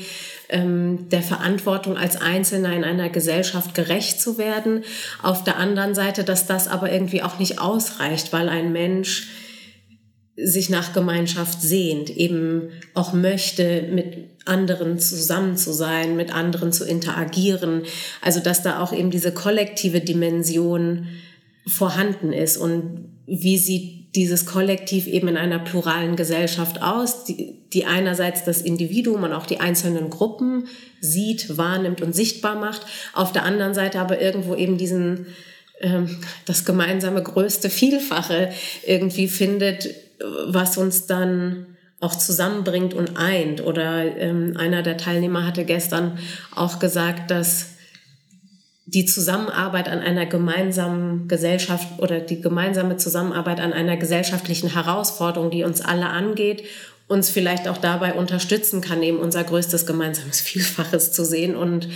ähm, 0.50 1.09
der 1.09 1.23
Verantwortung 1.23 1.97
als 1.97 2.21
Einzelner 2.21 2.75
in 2.75 2.85
einer 2.85 3.09
Gesellschaft 3.09 3.75
gerecht 3.75 4.21
zu 4.21 4.38
werden. 4.38 4.85
Auf 5.23 5.45
der 5.45 5.57
anderen 5.57 5.95
Seite, 5.95 6.25
dass 6.25 6.47
das 6.47 6.69
aber 6.69 6.92
irgendwie 6.92 7.23
auch 7.23 7.38
nicht 7.38 7.61
ausreicht, 7.61 8.33
weil 8.33 8.49
ein 8.49 8.73
Mensch 8.73 9.28
sich 10.37 10.71
nach 10.71 10.92
Gemeinschaft 10.92 11.61
sehnt, 11.61 12.11
eben 12.11 12.71
auch 12.95 13.12
möchte, 13.12 13.83
mit 13.92 14.30
anderen 14.47 14.99
zusammen 14.99 15.57
zu 15.57 15.73
sein, 15.73 16.16
mit 16.16 16.35
anderen 16.35 16.73
zu 16.73 16.85
interagieren. 16.85 17.83
Also 18.23 18.40
dass 18.40 18.62
da 18.62 18.80
auch 18.80 18.92
eben 18.92 19.11
diese 19.11 19.33
kollektive 19.33 20.00
Dimension 20.00 21.09
vorhanden 21.66 22.33
ist 22.33 22.57
und 22.57 23.11
wie 23.26 23.59
sieht 23.59 24.00
dieses 24.14 24.46
Kollektiv 24.46 25.06
eben 25.06 25.28
in 25.28 25.36
einer 25.36 25.58
pluralen 25.58 26.16
Gesellschaft 26.16 26.82
aus, 26.82 27.24
die, 27.24 27.54
die 27.72 27.86
einerseits 27.86 28.44
das 28.44 28.60
Individuum 28.60 29.22
und 29.22 29.32
auch 29.32 29.46
die 29.46 29.60
einzelnen 29.60 30.10
Gruppen 30.10 30.66
sieht, 31.00 31.56
wahrnimmt 31.56 32.00
und 32.00 32.14
sichtbar 32.14 32.56
macht, 32.56 32.82
auf 33.14 33.32
der 33.32 33.44
anderen 33.44 33.74
Seite 33.74 34.00
aber 34.00 34.20
irgendwo 34.20 34.54
eben 34.54 34.78
diesen 34.78 35.26
ähm, 35.80 36.18
das 36.44 36.64
gemeinsame 36.64 37.22
größte 37.22 37.70
Vielfache 37.70 38.50
irgendwie 38.86 39.28
findet, 39.28 39.88
was 40.46 40.76
uns 40.76 41.06
dann 41.06 41.66
auch 42.00 42.14
zusammenbringt 42.14 42.94
und 42.94 43.16
eint. 43.16 43.64
Oder 43.64 44.16
ähm, 44.16 44.56
einer 44.56 44.82
der 44.82 44.96
Teilnehmer 44.96 45.46
hatte 45.46 45.64
gestern 45.64 46.18
auch 46.54 46.78
gesagt, 46.78 47.30
dass 47.30 47.76
die 48.92 49.04
Zusammenarbeit 49.04 49.88
an 49.88 50.00
einer 50.00 50.26
gemeinsamen 50.26 51.28
Gesellschaft 51.28 51.87
oder 51.99 52.18
die 52.18 52.40
gemeinsame 52.40 52.97
Zusammenarbeit 52.97 53.61
an 53.61 53.73
einer 53.73 53.97
gesellschaftlichen 53.97 54.73
Herausforderung, 54.73 55.50
die 55.50 55.62
uns 55.62 55.80
alle 55.80 56.06
angeht, 56.06 56.64
uns 57.06 57.30
vielleicht 57.30 57.68
auch 57.68 57.78
dabei 57.78 58.14
unterstützen 58.14 58.80
kann, 58.80 59.02
eben 59.02 59.18
unser 59.18 59.44
größtes 59.44 59.87
gemeinsames 59.87 60.40
Vielfaches 60.40 61.12
zu 61.12 61.25
sehen 61.25 61.54
und 61.54 61.88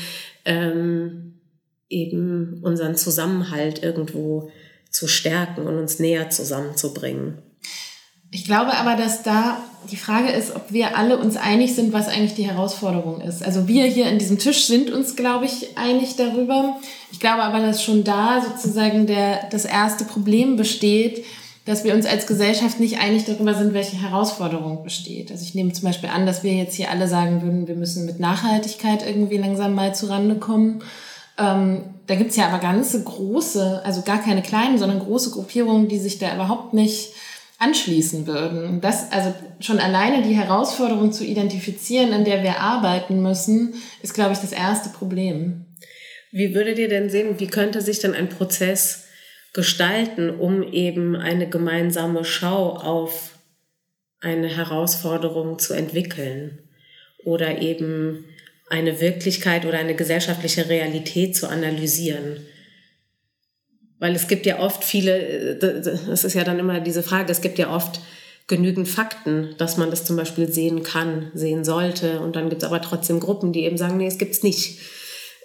ähm, 0.44 1.40
eben 1.88 2.60
unseren 2.62 2.94
Zusammenhalt 2.94 3.82
irgendwo 3.82 4.50
zu 4.90 5.08
stärken 5.08 5.62
und 5.62 5.76
uns 5.76 5.98
näher 5.98 6.30
zusammenzubringen. 6.30 7.38
Ich 8.34 8.44
glaube 8.44 8.76
aber, 8.76 8.96
dass 8.96 9.22
da 9.22 9.58
die 9.92 9.96
Frage 9.96 10.28
ist, 10.28 10.56
ob 10.56 10.72
wir 10.72 10.98
alle 10.98 11.18
uns 11.18 11.36
einig 11.36 11.76
sind, 11.76 11.92
was 11.92 12.08
eigentlich 12.08 12.34
die 12.34 12.48
Herausforderung 12.48 13.20
ist. 13.20 13.44
Also 13.44 13.68
wir 13.68 13.84
hier 13.84 14.08
in 14.08 14.18
diesem 14.18 14.40
Tisch 14.40 14.66
sind 14.66 14.90
uns, 14.90 15.14
glaube 15.14 15.44
ich, 15.44 15.78
einig 15.78 16.16
darüber. 16.16 16.80
Ich 17.12 17.20
glaube 17.20 17.44
aber, 17.44 17.60
dass 17.60 17.84
schon 17.84 18.02
da 18.02 18.42
sozusagen 18.42 19.06
der, 19.06 19.48
das 19.50 19.64
erste 19.64 20.04
Problem 20.04 20.56
besteht, 20.56 21.24
dass 21.64 21.84
wir 21.84 21.94
uns 21.94 22.06
als 22.06 22.26
Gesellschaft 22.26 22.80
nicht 22.80 22.98
einig 22.98 23.24
darüber 23.24 23.54
sind, 23.54 23.72
welche 23.72 24.02
Herausforderung 24.02 24.82
besteht. 24.82 25.30
Also 25.30 25.44
ich 25.44 25.54
nehme 25.54 25.72
zum 25.72 25.84
Beispiel 25.84 26.08
an, 26.08 26.26
dass 26.26 26.42
wir 26.42 26.54
jetzt 26.54 26.74
hier 26.74 26.90
alle 26.90 27.06
sagen 27.06 27.40
würden, 27.40 27.68
wir 27.68 27.76
müssen 27.76 28.04
mit 28.04 28.18
Nachhaltigkeit 28.18 29.06
irgendwie 29.06 29.38
langsam 29.38 29.76
mal 29.76 29.94
zurande 29.94 30.34
kommen. 30.34 30.82
Ähm, 31.38 31.82
da 32.08 32.16
gibt's 32.16 32.34
ja 32.34 32.48
aber 32.48 32.58
ganze 32.58 33.04
große, 33.04 33.82
also 33.84 34.02
gar 34.02 34.20
keine 34.20 34.42
kleinen, 34.42 34.76
sondern 34.76 34.98
große 34.98 35.30
Gruppierungen, 35.30 35.86
die 35.86 35.98
sich 35.98 36.18
da 36.18 36.34
überhaupt 36.34 36.74
nicht 36.74 37.10
anschließen 37.64 38.26
würden. 38.26 38.80
Das, 38.80 39.10
also 39.10 39.34
schon 39.60 39.78
alleine 39.78 40.22
die 40.22 40.34
Herausforderung 40.34 41.12
zu 41.12 41.24
identifizieren, 41.24 42.12
in 42.12 42.24
der 42.24 42.42
wir 42.42 42.60
arbeiten 42.60 43.22
müssen, 43.22 43.74
ist, 44.02 44.14
glaube 44.14 44.32
ich, 44.32 44.38
das 44.38 44.52
erste 44.52 44.90
Problem. 44.90 45.66
Wie 46.30 46.54
würdet 46.54 46.78
ihr 46.78 46.88
denn 46.88 47.10
sehen, 47.10 47.38
wie 47.38 47.46
könnte 47.46 47.80
sich 47.80 48.00
denn 48.00 48.14
ein 48.14 48.28
Prozess 48.28 49.04
gestalten, 49.52 50.30
um 50.30 50.62
eben 50.62 51.16
eine 51.16 51.48
gemeinsame 51.48 52.24
Schau 52.24 52.70
auf 52.70 53.38
eine 54.20 54.48
Herausforderung 54.48 55.58
zu 55.58 55.74
entwickeln 55.74 56.68
oder 57.24 57.62
eben 57.62 58.24
eine 58.68 59.00
Wirklichkeit 59.00 59.64
oder 59.64 59.78
eine 59.78 59.94
gesellschaftliche 59.94 60.68
Realität 60.68 61.36
zu 61.36 61.48
analysieren? 61.48 62.46
Weil 64.04 64.14
es 64.14 64.28
gibt 64.28 64.44
ja 64.44 64.58
oft 64.58 64.84
viele, 64.84 65.56
das 65.56 66.24
ist 66.24 66.34
ja 66.34 66.44
dann 66.44 66.58
immer 66.58 66.78
diese 66.80 67.02
Frage, 67.02 67.32
es 67.32 67.40
gibt 67.40 67.58
ja 67.58 67.74
oft 67.74 68.02
genügend 68.46 68.86
Fakten, 68.86 69.54
dass 69.56 69.78
man 69.78 69.88
das 69.88 70.04
zum 70.04 70.14
Beispiel 70.16 70.52
sehen 70.52 70.82
kann, 70.82 71.30
sehen 71.32 71.64
sollte. 71.64 72.20
Und 72.20 72.36
dann 72.36 72.50
gibt 72.50 72.62
es 72.62 72.68
aber 72.68 72.82
trotzdem 72.82 73.18
Gruppen, 73.18 73.54
die 73.54 73.64
eben 73.64 73.78
sagen, 73.78 73.96
nee, 73.96 74.06
es 74.06 74.18
gibt's 74.18 74.42
nicht. 74.42 74.78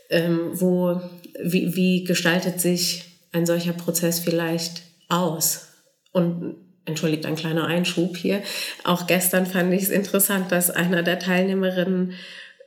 Ähm, 0.10 0.50
wo, 0.56 1.00
wie, 1.42 1.74
wie 1.78 2.04
gestaltet 2.04 2.60
sich 2.60 3.06
ein 3.32 3.46
solcher 3.46 3.72
Prozess 3.72 4.20
vielleicht 4.20 4.82
aus? 5.08 5.70
Und 6.12 6.58
entschuldigt 6.84 7.25
ein 7.28 7.38
kleiner 7.38 7.66
Einschub 7.66 8.18
hier. 8.18 8.44
Auch 8.84 9.08
gestern 9.08 9.46
fand 9.46 9.74
ich 9.74 9.84
es 9.84 9.89
interessant, 9.89 10.51
dass 10.51 10.70
einer 10.70 11.01
der 11.01 11.20
Teilnehmerinnen 11.20 12.12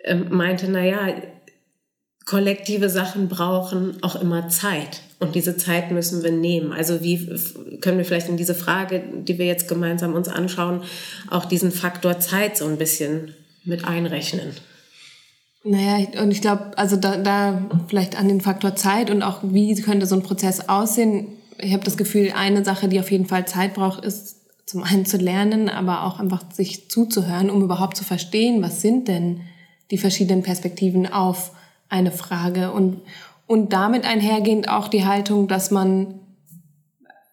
ähm, 0.04 0.28
meinte, 0.30 0.70
na 0.70 0.82
ja, 0.82 1.14
kollektive 2.24 2.88
Sachen 2.88 3.28
brauchen 3.28 4.02
auch 4.02 4.16
immer 4.16 4.48
Zeit. 4.48 5.02
Und 5.22 5.36
diese 5.36 5.56
Zeit 5.56 5.92
müssen 5.92 6.24
wir 6.24 6.32
nehmen. 6.32 6.72
Also 6.72 7.00
wie 7.02 7.28
können 7.80 7.96
wir 7.96 8.04
vielleicht 8.04 8.28
in 8.28 8.36
diese 8.36 8.56
Frage, 8.56 9.04
die 9.14 9.38
wir 9.38 9.46
jetzt 9.46 9.68
gemeinsam 9.68 10.14
uns 10.14 10.26
anschauen, 10.26 10.82
auch 11.30 11.44
diesen 11.44 11.70
Faktor 11.70 12.18
Zeit 12.18 12.56
so 12.56 12.66
ein 12.66 12.76
bisschen 12.76 13.32
mit 13.64 13.84
einrechnen? 13.84 14.50
Naja, 15.62 16.20
und 16.20 16.32
ich 16.32 16.40
glaube, 16.40 16.76
also 16.76 16.96
da, 16.96 17.18
da 17.18 17.70
vielleicht 17.86 18.18
an 18.18 18.26
den 18.26 18.40
Faktor 18.40 18.74
Zeit 18.74 19.10
und 19.10 19.22
auch 19.22 19.38
wie 19.44 19.80
könnte 19.80 20.06
so 20.06 20.16
ein 20.16 20.24
Prozess 20.24 20.68
aussehen. 20.68 21.28
Ich 21.58 21.72
habe 21.72 21.84
das 21.84 21.96
Gefühl, 21.96 22.32
eine 22.34 22.64
Sache, 22.64 22.88
die 22.88 22.98
auf 22.98 23.12
jeden 23.12 23.26
Fall 23.26 23.46
Zeit 23.46 23.74
braucht, 23.74 24.04
ist 24.04 24.40
zum 24.66 24.82
einen 24.82 25.06
zu 25.06 25.18
lernen, 25.18 25.68
aber 25.68 26.04
auch 26.04 26.18
einfach 26.18 26.42
sich 26.50 26.90
zuzuhören, 26.90 27.48
um 27.48 27.62
überhaupt 27.62 27.96
zu 27.96 28.02
verstehen, 28.02 28.60
was 28.60 28.80
sind 28.80 29.06
denn 29.06 29.42
die 29.92 29.98
verschiedenen 29.98 30.42
Perspektiven 30.42 31.06
auf 31.06 31.52
eine 31.88 32.10
Frage 32.10 32.72
und, 32.72 33.02
und 33.52 33.74
damit 33.74 34.06
einhergehend 34.06 34.70
auch 34.70 34.88
die 34.88 35.04
Haltung, 35.04 35.46
dass 35.46 35.70
man 35.70 36.20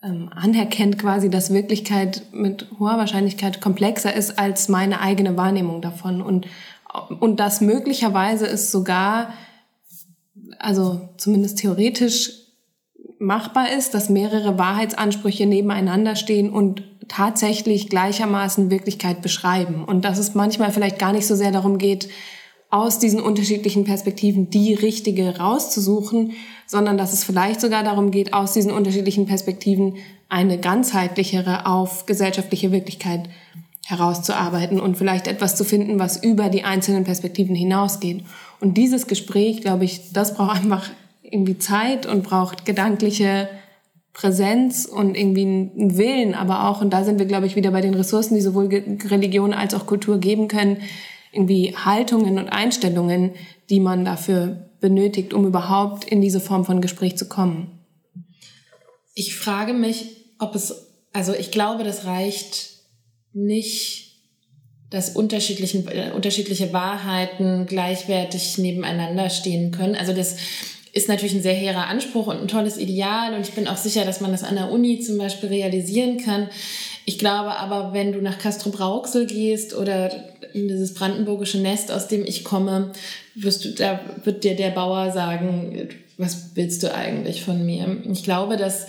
ähm, 0.03 0.29
anerkennt 0.35 0.99
quasi, 0.99 1.29
dass 1.29 1.53
Wirklichkeit 1.53 2.23
mit 2.33 2.67
hoher 2.77 2.97
Wahrscheinlichkeit 2.97 3.61
komplexer 3.61 4.13
ist 4.13 4.37
als 4.37 4.67
meine 4.67 4.99
eigene 4.99 5.37
Wahrnehmung 5.37 5.81
davon 5.81 6.21
und, 6.21 6.45
und 7.21 7.39
dass 7.39 7.61
möglicherweise 7.61 8.47
es 8.47 8.69
sogar, 8.69 9.29
also 10.57 11.07
zumindest 11.15 11.59
theoretisch 11.59 12.31
machbar 13.17 13.71
ist, 13.71 13.93
dass 13.93 14.09
mehrere 14.09 14.57
Wahrheitsansprüche 14.57 15.45
nebeneinander 15.45 16.17
stehen 16.17 16.49
und 16.49 16.83
tatsächlich 17.07 17.87
gleichermaßen 17.87 18.69
Wirklichkeit 18.69 19.21
beschreiben. 19.21 19.85
Und 19.85 20.03
dass 20.03 20.19
es 20.19 20.35
manchmal 20.35 20.71
vielleicht 20.71 20.99
gar 20.99 21.13
nicht 21.13 21.27
so 21.27 21.35
sehr 21.35 21.53
darum 21.53 21.77
geht, 21.77 22.09
aus 22.69 22.99
diesen 22.99 23.19
unterschiedlichen 23.19 23.83
Perspektiven 23.83 24.49
die 24.49 24.73
richtige 24.73 25.37
rauszusuchen, 25.37 26.33
sondern 26.67 26.97
dass 26.97 27.13
es 27.13 27.23
vielleicht 27.23 27.61
sogar 27.61 27.83
darum 27.83 28.11
geht, 28.11 28.33
aus 28.33 28.53
diesen 28.53 28.71
unterschiedlichen 28.71 29.25
Perspektiven 29.25 29.95
eine 30.29 30.59
ganzheitlichere 30.59 31.65
auf 31.65 32.05
gesellschaftliche 32.05 32.71
Wirklichkeit 32.71 33.27
herauszuarbeiten 33.87 34.79
und 34.79 34.97
vielleicht 34.97 35.27
etwas 35.27 35.55
zu 35.55 35.63
finden, 35.63 35.97
was 35.97 36.23
über 36.23 36.49
die 36.49 36.63
einzelnen 36.63 37.05
Perspektiven 37.05 37.55
hinausgeht. 37.55 38.23
Und 38.59 38.77
dieses 38.77 39.07
Gespräch, 39.07 39.61
glaube 39.61 39.85
ich, 39.85 40.13
das 40.13 40.35
braucht 40.35 40.57
einfach 40.57 40.87
irgendwie 41.23 41.57
Zeit 41.57 42.05
und 42.05 42.23
braucht 42.23 42.65
gedankliche 42.65 43.49
Präsenz 44.13 44.85
und 44.85 45.15
irgendwie 45.15 45.41
einen 45.41 45.97
Willen, 45.97 46.35
aber 46.35 46.67
auch, 46.67 46.81
und 46.81 46.91
da 46.91 47.03
sind 47.03 47.17
wir, 47.17 47.25
glaube 47.25 47.47
ich, 47.47 47.55
wieder 47.55 47.71
bei 47.71 47.81
den 47.81 47.95
Ressourcen, 47.95 48.35
die 48.35 48.41
sowohl 48.41 48.67
Religion 49.07 49.53
als 49.53 49.73
auch 49.73 49.87
Kultur 49.87 50.19
geben 50.19 50.47
können, 50.47 50.77
irgendwie 51.31 51.75
Haltungen 51.75 52.37
und 52.37 52.49
Einstellungen, 52.49 53.31
die 53.69 53.79
man 53.79 54.05
dafür 54.05 54.69
benötigt, 54.79 55.33
um 55.33 55.45
überhaupt 55.45 56.05
in 56.05 56.21
diese 56.21 56.39
Form 56.39 56.65
von 56.65 56.81
Gespräch 56.81 57.17
zu 57.17 57.27
kommen. 57.27 57.79
Ich 59.13 59.35
frage 59.35 59.73
mich, 59.73 60.05
ob 60.39 60.55
es, 60.55 60.87
also 61.13 61.33
ich 61.33 61.51
glaube, 61.51 61.83
das 61.83 62.05
reicht 62.05 62.69
nicht, 63.33 64.09
dass 64.89 65.15
unterschiedlichen, 65.15 65.87
äh, 65.87 66.11
unterschiedliche 66.15 66.73
Wahrheiten 66.73 67.65
gleichwertig 67.67 68.57
nebeneinander 68.57 69.29
stehen 69.29 69.71
können. 69.71 69.95
Also 69.95 70.13
das 70.13 70.37
ist 70.93 71.07
natürlich 71.07 71.35
ein 71.35 71.43
sehr 71.43 71.53
hehrer 71.53 71.87
Anspruch 71.87 72.27
und 72.27 72.37
ein 72.37 72.47
tolles 72.47 72.77
Ideal 72.77 73.35
und 73.35 73.41
ich 73.41 73.53
bin 73.53 73.67
auch 73.67 73.77
sicher, 73.77 74.05
dass 74.05 74.21
man 74.21 74.31
das 74.31 74.43
an 74.43 74.55
der 74.55 74.71
Uni 74.71 74.99
zum 75.01 75.17
Beispiel 75.17 75.49
realisieren 75.49 76.17
kann. 76.17 76.49
Ich 77.09 77.17
glaube 77.17 77.57
aber, 77.57 77.91
wenn 77.91 78.11
du 78.11 78.21
nach 78.21 78.37
Castro 78.37 78.69
Brauxel 78.69 79.25
gehst 79.25 79.75
oder 79.75 80.11
in 80.53 80.67
dieses 80.67 80.93
brandenburgische 80.93 81.57
Nest, 81.57 81.91
aus 81.91 82.07
dem 82.07 82.23
ich 82.23 82.43
komme, 82.43 82.91
wirst 83.33 83.65
du, 83.65 83.69
da 83.69 83.99
wird 84.25 84.43
dir 84.43 84.55
der 84.55 84.69
Bauer 84.69 85.11
sagen, 85.11 85.89
was 86.19 86.51
willst 86.53 86.83
du 86.83 86.93
eigentlich 86.93 87.43
von 87.43 87.65
mir? 87.65 87.97
Ich 88.11 88.21
glaube, 88.21 88.57
dass 88.57 88.85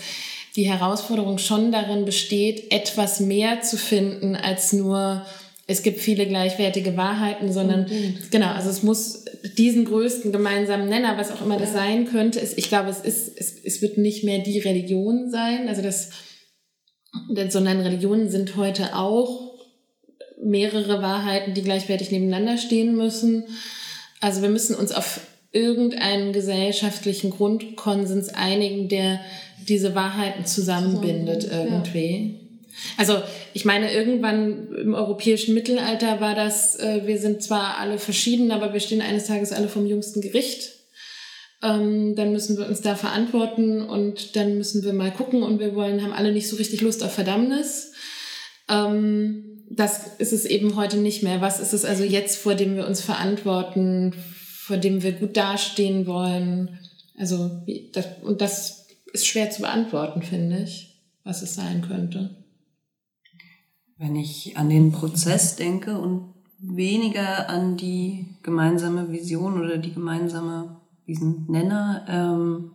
die 0.54 0.68
Herausforderung 0.68 1.38
schon 1.38 1.72
darin 1.72 2.04
besteht, 2.04 2.70
etwas 2.70 3.20
mehr 3.20 3.62
zu 3.62 3.78
finden 3.78 4.37
als 4.37 4.74
nur 4.74 5.24
es 5.66 5.83
gibt 5.83 6.00
viele 6.00 6.26
gleichwertige 6.26 6.98
Wahrheiten, 6.98 7.50
sondern 7.50 7.85
mhm. 7.85 8.18
genau, 8.30 8.48
also 8.48 8.68
es 8.68 8.83
muss 8.83 9.24
diesen 9.56 9.87
größten 9.87 10.30
gemeinsamen 10.30 10.90
Nenner, 10.90 11.16
was 11.16 11.30
auch 11.30 11.40
immer 11.40 11.59
das 11.59 11.72
sein 11.72 12.04
könnte, 12.06 12.38
ist, 12.38 12.59
ich 12.59 12.68
glaube, 12.68 12.90
es 12.90 13.00
ist, 13.00 13.33
es, 13.38 13.54
es 13.64 13.80
wird 13.80 13.96
nicht 13.96 14.24
mehr 14.24 14.40
die 14.40 14.59
Religion 14.59 15.30
sein, 15.30 15.68
also 15.68 15.80
das, 15.80 16.11
sondern 17.48 17.80
Religionen 17.80 18.30
sind 18.30 18.56
heute 18.56 18.96
auch 18.96 19.50
mehrere 20.42 21.02
Wahrheiten, 21.02 21.54
die 21.54 21.62
gleichwertig 21.62 22.10
nebeneinander 22.10 22.58
stehen 22.58 22.96
müssen. 22.96 23.44
Also 24.20 24.42
wir 24.42 24.48
müssen 24.48 24.74
uns 24.74 24.92
auf 24.92 25.20
irgendeinen 25.52 26.32
gesellschaftlichen 26.32 27.30
Grundkonsens 27.30 28.28
einigen, 28.28 28.88
der 28.88 29.20
diese 29.68 29.94
Wahrheiten 29.94 30.46
zusammenbindet 30.46 31.48
irgendwie. 31.50 32.34
Ja. 32.34 32.50
Also 32.96 33.20
ich 33.52 33.64
meine, 33.64 33.92
irgendwann 33.92 34.72
im 34.74 34.94
europäischen 34.94 35.54
Mittelalter 35.54 36.20
war 36.20 36.34
das, 36.34 36.78
äh, 36.78 37.02
wir 37.04 37.18
sind 37.18 37.42
zwar 37.42 37.78
alle 37.78 37.98
verschieden, 37.98 38.52
aber 38.52 38.72
wir 38.72 38.80
stehen 38.80 39.02
eines 39.02 39.26
Tages 39.26 39.52
alle 39.52 39.68
vom 39.68 39.86
jüngsten 39.86 40.20
Gericht. 40.20 40.79
Ähm, 41.62 42.14
dann 42.16 42.32
müssen 42.32 42.56
wir 42.56 42.66
uns 42.66 42.80
da 42.80 42.94
verantworten 42.94 43.82
und 43.82 44.34
dann 44.36 44.56
müssen 44.56 44.82
wir 44.82 44.92
mal 44.92 45.12
gucken 45.12 45.42
und 45.42 45.58
wir 45.58 45.74
wollen, 45.74 46.02
haben 46.02 46.12
alle 46.12 46.32
nicht 46.32 46.48
so 46.48 46.56
richtig 46.56 46.80
Lust 46.80 47.02
auf 47.04 47.12
Verdammnis. 47.12 47.92
Ähm, 48.68 49.50
das 49.70 50.18
ist 50.18 50.32
es 50.32 50.44
eben 50.46 50.76
heute 50.76 50.96
nicht 50.96 51.22
mehr. 51.22 51.40
Was 51.40 51.60
ist 51.60 51.72
es 51.72 51.84
also 51.84 52.02
jetzt, 52.02 52.38
vor 52.38 52.54
dem 52.54 52.76
wir 52.76 52.86
uns 52.86 53.00
verantworten, 53.00 54.14
vor 54.64 54.76
dem 54.76 55.02
wir 55.02 55.12
gut 55.12 55.36
dastehen 55.36 56.06
wollen? 56.06 56.78
Also, 57.16 57.62
das, 57.92 58.06
und 58.22 58.40
das 58.40 58.86
ist 59.12 59.26
schwer 59.26 59.50
zu 59.50 59.62
beantworten, 59.62 60.22
finde 60.22 60.62
ich, 60.62 61.02
was 61.24 61.42
es 61.42 61.54
sein 61.54 61.82
könnte. 61.82 62.36
Wenn 63.96 64.16
ich 64.16 64.56
an 64.56 64.70
den 64.70 64.92
Prozess 64.92 65.56
denke 65.56 65.98
und 65.98 66.34
weniger 66.58 67.48
an 67.48 67.76
die 67.76 68.26
gemeinsame 68.42 69.12
Vision 69.12 69.60
oder 69.60 69.78
die 69.78 69.92
gemeinsame, 69.92 70.79
diesen 71.10 71.46
Nenner, 71.48 72.06
ähm, 72.08 72.74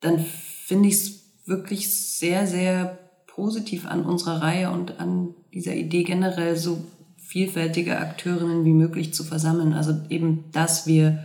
dann 0.00 0.18
finde 0.18 0.88
ich 0.88 0.94
es 0.94 1.46
wirklich 1.46 1.94
sehr, 1.94 2.46
sehr 2.46 2.98
positiv 3.28 3.86
an 3.86 4.04
unserer 4.04 4.42
Reihe 4.42 4.70
und 4.70 4.98
an 4.98 5.34
dieser 5.54 5.74
Idee 5.74 6.02
generell 6.02 6.56
so 6.56 6.82
vielfältige 7.16 7.98
Akteurinnen 7.98 8.64
wie 8.64 8.72
möglich 8.72 9.14
zu 9.14 9.22
versammeln. 9.22 9.72
Also 9.72 9.94
eben, 10.08 10.46
dass 10.52 10.86
wir 10.86 11.22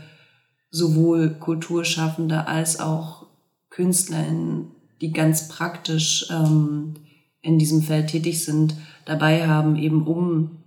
sowohl 0.70 1.32
Kulturschaffende 1.40 2.48
als 2.48 2.80
auch 2.80 3.26
KünstlerInnen, 3.72 4.72
die 5.02 5.12
ganz 5.12 5.48
praktisch 5.48 6.28
ähm, 6.30 6.94
in 7.42 7.58
diesem 7.58 7.82
Feld 7.82 8.10
tätig 8.10 8.44
sind, 8.44 8.76
dabei 9.06 9.48
haben, 9.48 9.76
eben 9.76 10.06
um 10.06 10.65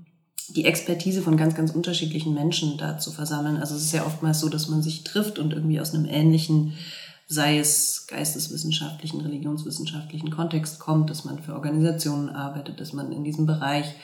die 0.49 0.65
Expertise 0.65 1.23
von 1.23 1.37
ganz, 1.37 1.55
ganz 1.55 1.71
unterschiedlichen 1.71 2.35
Menschen 2.35 2.79
da 2.79 2.99
zu 2.99 3.11
versammeln. 3.11 3.59
Also 3.59 3.75
es 3.75 3.83
ist 3.83 3.93
ja 3.93 4.07
oftmals 4.07 4.41
so, 4.41 4.49
dass 4.49 4.69
man 4.69 4.83
sich 4.83 5.05
trifft 5.05 5.39
und 5.39 5.53
irgendwie 5.53 5.81
aus 5.81 5.95
einem 5.95 6.07
ähnlichen, 6.07 6.75
sei 7.27 7.59
es 7.59 8.07
geisteswissenschaftlichen, 8.07 9.21
religionswissenschaftlichen 9.21 10.31
Kontext 10.31 10.79
kommt, 10.79 11.11
dass 11.11 11.25
man 11.25 11.43
für 11.43 11.55
Organisationen 11.55 12.31
arbeitet, 12.31 12.81
dass 12.81 12.93
man 12.93 13.13
in 13.13 13.25
diesem 13.25 13.47
Bereich 13.47 13.95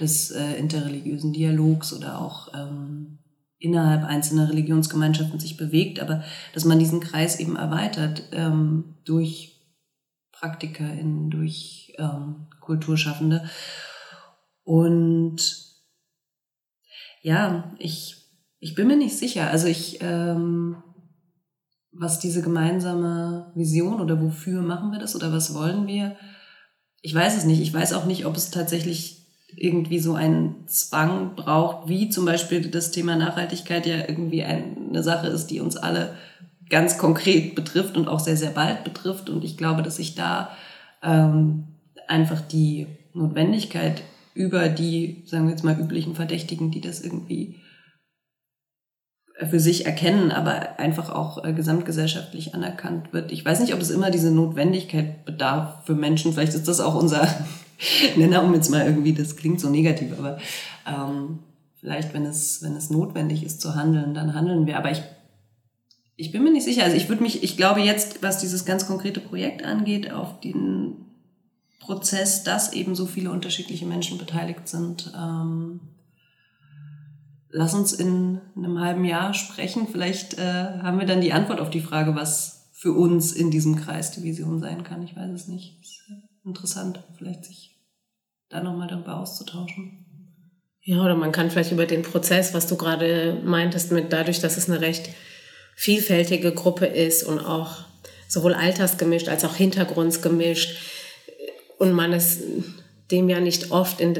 des 0.00 0.32
äh, 0.32 0.54
interreligiösen 0.54 1.32
Dialogs 1.32 1.92
oder 1.92 2.20
auch 2.20 2.52
ähm, 2.54 3.18
innerhalb 3.58 4.04
einzelner 4.04 4.48
Religionsgemeinschaften 4.48 5.38
sich 5.38 5.56
bewegt, 5.56 6.00
aber 6.00 6.24
dass 6.52 6.64
man 6.64 6.80
diesen 6.80 7.00
Kreis 7.00 7.38
eben 7.38 7.56
erweitert 7.56 8.24
ähm, 8.32 8.96
durch 9.04 9.62
PraktikerInnen, 10.32 11.30
durch 11.30 11.94
ähm, 11.98 12.46
Kulturschaffende. 12.60 13.48
Und 14.64 15.63
ja, 17.24 17.72
ich, 17.78 18.16
ich 18.60 18.74
bin 18.74 18.86
mir 18.86 18.98
nicht 18.98 19.16
sicher. 19.16 19.50
Also 19.50 19.66
ich, 19.66 19.98
ähm, 20.02 20.76
was 21.90 22.20
diese 22.20 22.42
gemeinsame 22.42 23.50
Vision 23.54 24.00
oder 24.00 24.20
wofür 24.20 24.60
machen 24.60 24.92
wir 24.92 24.98
das 24.98 25.16
oder 25.16 25.32
was 25.32 25.54
wollen 25.54 25.86
wir? 25.86 26.16
Ich 27.00 27.14
weiß 27.14 27.38
es 27.38 27.46
nicht. 27.46 27.62
Ich 27.62 27.72
weiß 27.72 27.94
auch 27.94 28.04
nicht, 28.04 28.26
ob 28.26 28.36
es 28.36 28.50
tatsächlich 28.50 29.22
irgendwie 29.56 30.00
so 30.00 30.12
einen 30.12 30.68
Zwang 30.68 31.34
braucht, 31.34 31.88
wie 31.88 32.10
zum 32.10 32.26
Beispiel 32.26 32.68
das 32.68 32.90
Thema 32.90 33.16
Nachhaltigkeit 33.16 33.86
ja 33.86 34.06
irgendwie 34.06 34.42
eine 34.42 35.02
Sache 35.02 35.28
ist, 35.28 35.46
die 35.46 35.60
uns 35.60 35.78
alle 35.78 36.14
ganz 36.68 36.98
konkret 36.98 37.54
betrifft 37.54 37.96
und 37.96 38.06
auch 38.06 38.20
sehr, 38.20 38.36
sehr 38.36 38.50
bald 38.50 38.84
betrifft. 38.84 39.30
Und 39.30 39.44
ich 39.44 39.56
glaube, 39.56 39.82
dass 39.82 39.96
sich 39.96 40.14
da 40.14 40.50
ähm, 41.02 41.68
einfach 42.06 42.42
die 42.42 42.86
Notwendigkeit 43.14 44.02
über 44.34 44.68
die, 44.68 45.22
sagen 45.26 45.44
wir 45.44 45.52
jetzt 45.52 45.64
mal, 45.64 45.80
üblichen 45.80 46.14
Verdächtigen, 46.14 46.70
die 46.70 46.80
das 46.80 47.00
irgendwie 47.00 47.60
für 49.40 49.58
sich 49.58 49.86
erkennen, 49.86 50.30
aber 50.30 50.78
einfach 50.78 51.10
auch 51.10 51.44
äh, 51.44 51.52
gesamtgesellschaftlich 51.52 52.54
anerkannt 52.54 53.12
wird. 53.12 53.32
Ich 53.32 53.44
weiß 53.44 53.60
nicht, 53.60 53.74
ob 53.74 53.80
es 53.80 53.90
immer 53.90 54.10
diese 54.10 54.30
Notwendigkeit 54.30 55.24
bedarf 55.24 55.84
für 55.86 55.94
Menschen. 55.94 56.32
Vielleicht 56.32 56.54
ist 56.54 56.68
das 56.68 56.80
auch 56.80 56.94
unser 56.94 57.26
Nenner, 58.16 58.44
um 58.44 58.54
jetzt 58.54 58.70
mal 58.70 58.86
irgendwie, 58.86 59.12
das 59.12 59.36
klingt 59.36 59.60
so 59.60 59.70
negativ, 59.70 60.16
aber 60.16 60.38
ähm, 60.86 61.40
vielleicht, 61.80 62.14
wenn 62.14 62.24
es, 62.26 62.62
wenn 62.62 62.76
es 62.76 62.90
notwendig 62.90 63.44
ist 63.44 63.60
zu 63.60 63.74
handeln, 63.74 64.14
dann 64.14 64.34
handeln 64.34 64.66
wir. 64.66 64.78
Aber 64.78 64.92
ich, 64.92 65.02
ich 66.14 66.30
bin 66.30 66.44
mir 66.44 66.52
nicht 66.52 66.64
sicher. 66.64 66.84
Also 66.84 66.96
ich 66.96 67.08
würde 67.08 67.22
mich, 67.22 67.42
ich 67.42 67.56
glaube 67.56 67.80
jetzt, 67.80 68.22
was 68.22 68.38
dieses 68.38 68.64
ganz 68.64 68.86
konkrete 68.86 69.20
Projekt 69.20 69.64
angeht, 69.64 70.12
auf 70.12 70.40
den 70.40 71.03
Prozess, 71.84 72.42
dass 72.44 72.72
eben 72.72 72.94
so 72.94 73.06
viele 73.06 73.30
unterschiedliche 73.30 73.86
Menschen 73.86 74.18
beteiligt 74.18 74.68
sind. 74.68 75.12
Ähm, 75.16 75.80
lass 77.50 77.74
uns 77.74 77.92
in 77.92 78.40
einem 78.56 78.80
halben 78.80 79.04
Jahr 79.04 79.34
sprechen. 79.34 79.86
Vielleicht 79.90 80.38
äh, 80.38 80.78
haben 80.82 80.98
wir 80.98 81.06
dann 81.06 81.20
die 81.20 81.32
Antwort 81.32 81.60
auf 81.60 81.70
die 81.70 81.80
Frage, 81.80 82.14
was 82.14 82.70
für 82.72 82.92
uns 82.92 83.32
in 83.32 83.50
diesem 83.50 83.76
Kreis 83.76 84.10
die 84.12 84.22
Vision 84.22 84.60
sein 84.60 84.84
kann. 84.84 85.02
Ich 85.02 85.16
weiß 85.16 85.30
es 85.30 85.46
nicht. 85.46 85.80
Ist 85.80 86.02
interessant, 86.44 87.02
vielleicht 87.16 87.44
sich 87.44 87.78
da 88.48 88.62
nochmal 88.62 88.88
darüber 88.88 89.18
auszutauschen. 89.18 90.04
Ja, 90.82 91.02
oder 91.02 91.14
man 91.14 91.32
kann 91.32 91.50
vielleicht 91.50 91.72
über 91.72 91.86
den 91.86 92.02
Prozess, 92.02 92.52
was 92.52 92.66
du 92.66 92.76
gerade 92.76 93.40
meintest, 93.44 93.90
mit 93.90 94.12
dadurch, 94.12 94.40
dass 94.40 94.58
es 94.58 94.68
eine 94.68 94.80
recht 94.80 95.08
vielfältige 95.76 96.52
Gruppe 96.52 96.86
ist 96.86 97.22
und 97.22 97.40
auch 97.40 97.84
sowohl 98.28 98.54
altersgemischt 98.54 99.28
als 99.28 99.44
auch 99.44 99.54
hintergrundsgemischt, 99.54 100.76
und 101.84 101.92
man 101.92 102.12
es 102.14 102.40
dem 103.10 103.28
ja 103.28 103.40
nicht 103.40 103.70
oft 103.70 104.00
in, 104.00 104.16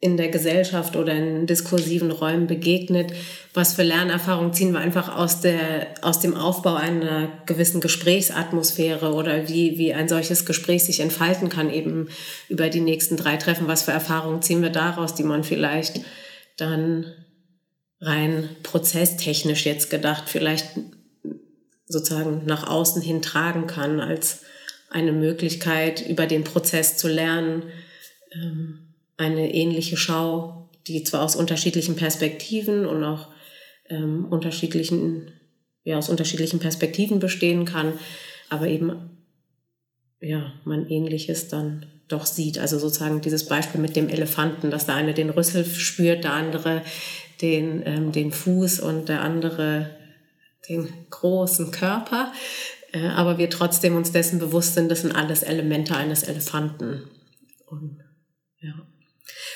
in 0.00 0.16
der 0.16 0.28
Gesellschaft 0.28 0.96
oder 0.96 1.14
in 1.14 1.46
diskursiven 1.46 2.10
Räumen 2.10 2.48
begegnet. 2.48 3.12
Was 3.54 3.74
für 3.74 3.84
Lernerfahrungen 3.84 4.52
ziehen 4.52 4.72
wir 4.72 4.80
einfach 4.80 5.16
aus, 5.16 5.40
der, 5.40 5.86
aus 6.02 6.18
dem 6.18 6.34
Aufbau 6.34 6.74
einer 6.74 7.28
gewissen 7.46 7.80
Gesprächsatmosphäre 7.80 9.14
oder 9.14 9.48
wie, 9.48 9.78
wie 9.78 9.94
ein 9.94 10.08
solches 10.08 10.44
Gespräch 10.44 10.84
sich 10.84 10.98
entfalten 10.98 11.48
kann, 11.48 11.70
eben 11.70 12.08
über 12.48 12.68
die 12.68 12.80
nächsten 12.80 13.16
drei 13.16 13.36
Treffen. 13.36 13.68
Was 13.68 13.84
für 13.84 13.92
Erfahrungen 13.92 14.42
ziehen 14.42 14.60
wir 14.62 14.70
daraus, 14.70 15.14
die 15.14 15.22
man 15.22 15.44
vielleicht 15.44 16.00
dann 16.56 17.06
rein 18.00 18.48
prozesstechnisch 18.64 19.64
jetzt 19.66 19.88
gedacht 19.90 20.24
vielleicht 20.26 20.66
sozusagen 21.86 22.42
nach 22.44 22.68
außen 22.68 23.00
hin 23.00 23.22
tragen 23.22 23.68
kann 23.68 24.00
als 24.00 24.42
eine 24.90 25.12
Möglichkeit, 25.12 26.06
über 26.08 26.26
den 26.26 26.44
Prozess 26.44 26.96
zu 26.96 27.08
lernen, 27.08 27.64
ähm, 28.32 28.94
eine 29.16 29.52
ähnliche 29.52 29.96
Schau, 29.96 30.70
die 30.86 31.02
zwar 31.04 31.22
aus 31.22 31.36
unterschiedlichen 31.36 31.96
Perspektiven 31.96 32.86
und 32.86 33.04
auch 33.04 33.28
ähm, 33.88 34.26
unterschiedlichen, 34.26 35.32
ja, 35.84 35.98
aus 35.98 36.08
unterschiedlichen 36.08 36.60
Perspektiven 36.60 37.18
bestehen 37.18 37.64
kann, 37.64 37.94
aber 38.48 38.68
eben, 38.68 39.18
ja, 40.20 40.52
man 40.64 40.88
Ähnliches 40.88 41.48
dann 41.48 41.86
doch 42.08 42.26
sieht. 42.26 42.58
Also 42.58 42.78
sozusagen 42.78 43.20
dieses 43.20 43.46
Beispiel 43.46 43.80
mit 43.80 43.94
dem 43.94 44.08
Elefanten, 44.08 44.70
dass 44.70 44.86
der 44.86 44.94
eine 44.94 45.14
den 45.14 45.30
Rüssel 45.30 45.64
spürt, 45.64 46.24
der 46.24 46.32
andere 46.32 46.82
den, 47.42 47.82
ähm, 47.84 48.12
den 48.12 48.32
Fuß 48.32 48.80
und 48.80 49.08
der 49.08 49.22
andere 49.22 49.90
den 50.68 50.88
großen 51.10 51.70
Körper. 51.70 52.32
Äh, 52.92 53.08
aber 53.08 53.38
wir 53.38 53.50
trotzdem 53.50 53.96
uns 53.96 54.12
dessen 54.12 54.38
bewusst 54.38 54.74
sind, 54.74 54.90
das 54.90 55.02
sind 55.02 55.14
alles 55.14 55.42
Elemente 55.42 55.96
eines 55.96 56.22
Elefanten. 56.22 57.02
Und, 57.66 57.98
ja. 58.60 58.74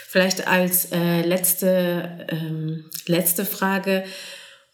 Vielleicht 0.08 0.46
als 0.46 0.92
äh, 0.92 1.22
letzte, 1.22 2.26
ähm, 2.28 2.90
letzte 3.06 3.44
Frage, 3.44 4.04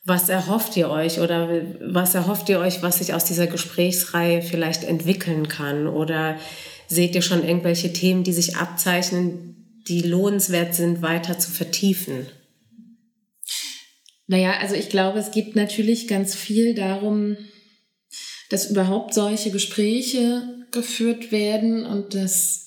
was 0.05 0.29
erhofft 0.29 0.77
ihr 0.77 0.90
euch 0.90 1.21
oder 1.21 1.49
was 1.81 2.14
erhofft 2.14 2.49
ihr 2.49 2.59
euch, 2.59 2.83
was 2.83 2.99
sich 2.99 3.14
aus 3.14 3.25
dieser 3.25 3.47
Gesprächsreihe 3.47 4.42
vielleicht 4.42 4.85
entwickeln 4.85 5.49
kann? 5.49 5.87
Oder 5.87 6.38
seht 6.88 7.14
ihr 7.14 7.23
schon 7.23 7.47
irgendwelche 7.47 7.92
Themen, 7.92 8.25
die 8.25 8.33
sich 8.33 8.57
abzeichnen, 8.57 9.83
die 9.87 10.03
lohnenswert 10.03 10.75
sind, 10.75 11.03
weiter 11.03 11.38
zu 11.38 11.51
vertiefen? 11.51 12.27
Naja, 14.27 14.55
also 14.61 14.75
ich 14.75 14.88
glaube, 14.88 15.18
es 15.18 15.31
geht 15.31 15.57
natürlich 15.57 16.09
ganz 16.09 16.35
viel 16.35 16.75
darum, 16.75 17.37
dass 18.51 18.71
überhaupt 18.71 19.15
solche 19.15 19.51
Gespräche 19.51 20.43
geführt 20.71 21.33
werden 21.33 21.85
und 21.85 22.15
dass 22.15 22.67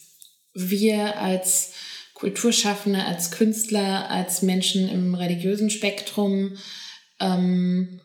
wir 0.53 1.17
als 1.19 1.73
Kulturschaffende, 2.13 3.03
als 3.05 3.31
Künstler, 3.31 4.09
als 4.09 4.41
Menschen 4.41 4.89
im 4.89 5.15
religiösen 5.15 5.69
Spektrum, 5.69 6.57
ähm, 7.19 7.99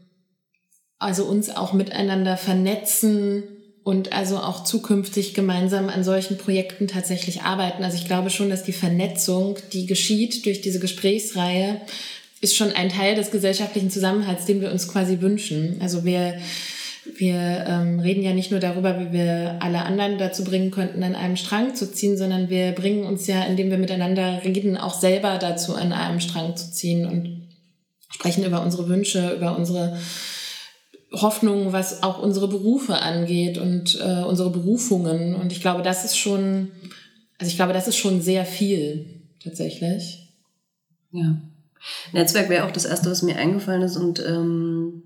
also 0.99 1.25
uns 1.25 1.51
auch 1.51 1.73
miteinander 1.73 2.37
vernetzen 2.37 3.45
und 3.83 4.13
also 4.13 4.39
auch 4.39 4.65
zukünftig 4.65 5.35
gemeinsam 5.35 5.89
an 5.89 6.03
solchen 6.03 6.39
Projekten 6.39 6.89
tatsächlich 6.89 7.43
arbeiten. 7.43 7.85
Also 7.85 7.99
ich 7.99 8.07
glaube 8.07 8.31
schon, 8.31 8.49
dass 8.49 8.65
die 8.65 8.73
Vernetzung, 8.73 9.59
die 9.73 9.87
geschieht 9.87 10.47
durch 10.47 10.61
diese 10.61 10.81
Gesprächsreihe, 10.81 11.83
ist 12.41 12.57
schon 12.57 12.73
ein 12.73 12.89
Teil 12.89 13.15
des 13.15 13.31
gesellschaftlichen 13.31 13.91
Zusammenhalts, 13.91 14.47
den 14.47 14.61
wir 14.61 14.73
uns 14.73 14.89
quasi 14.89 15.21
wünschen. 15.21 15.77
Also 15.81 16.05
wir 16.05 16.41
wir 17.17 17.65
ähm, 17.67 18.01
reden 18.01 18.23
ja 18.23 18.33
nicht 18.33 18.51
nur 18.51 18.61
darüber, 18.61 18.99
wie 19.01 19.13
wir 19.13 19.59
alle 19.61 19.83
anderen 19.85 20.19
dazu 20.19 20.45
bringen 20.45 20.71
könnten, 20.71 21.03
an 21.03 21.15
einem 21.15 21.37
Strang 21.37 21.75
zu 21.75 21.91
ziehen, 21.91 22.19
sondern 22.19 22.49
wir 22.49 22.73
bringen 22.73 23.05
uns 23.05 23.27
ja, 23.27 23.45
indem 23.45 23.71
wir 23.71 23.79
miteinander 23.79 24.43
reden, 24.45 24.77
auch 24.77 24.95
selber 24.95 25.39
dazu, 25.39 25.75
an 25.75 25.93
einem 25.93 26.21
Strang 26.21 26.57
zu 26.57 26.71
ziehen 26.71 27.07
und 27.07 27.49
sprechen 28.11 28.45
über 28.45 28.63
unsere 28.63 28.89
Wünsche, 28.89 29.35
über 29.35 29.57
unsere 29.57 29.99
Hoffnungen, 31.13 31.73
was 31.73 32.03
auch 32.03 32.21
unsere 32.23 32.49
Berufe 32.49 33.01
angeht 33.01 33.59
und 33.59 33.99
äh, 34.01 34.23
unsere 34.23 34.51
Berufungen. 34.51 35.35
Und 35.35 35.53
ich 35.53 35.61
glaube, 35.61 35.83
das 35.83 36.05
ist 36.05 36.19
schon, 36.19 36.71
also 37.39 37.51
ich 37.51 37.57
glaube, 37.57 37.73
das 37.73 37.89
ist 37.89 37.97
schon 37.97 38.21
sehr 38.21 38.45
viel 38.45 39.23
tatsächlich. 39.43 40.33
Ja. 41.13 41.37
Netzwerk 42.13 42.49
wäre 42.49 42.67
auch 42.67 42.73
das 42.73 42.85
erste, 42.85 43.11
was 43.11 43.23
mir 43.23 43.37
eingefallen 43.37 43.83
ist 43.83 43.97
und 43.97 44.19
ähm 44.21 45.06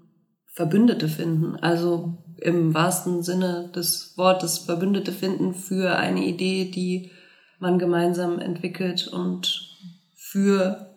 Verbündete 0.51 1.09
finden. 1.09 1.57
Also 1.57 2.19
im 2.39 2.75
wahrsten 2.75 3.23
Sinne 3.23 3.71
des 3.75 4.15
Wortes 4.17 4.59
Verbündete 4.59 5.13
finden 5.13 5.55
für 5.55 5.97
eine 5.97 6.25
Idee, 6.25 6.71
die 6.71 7.11
man 7.59 7.79
gemeinsam 7.79 8.39
entwickelt 8.39 9.09
und 9.09 9.77
für 10.15 10.91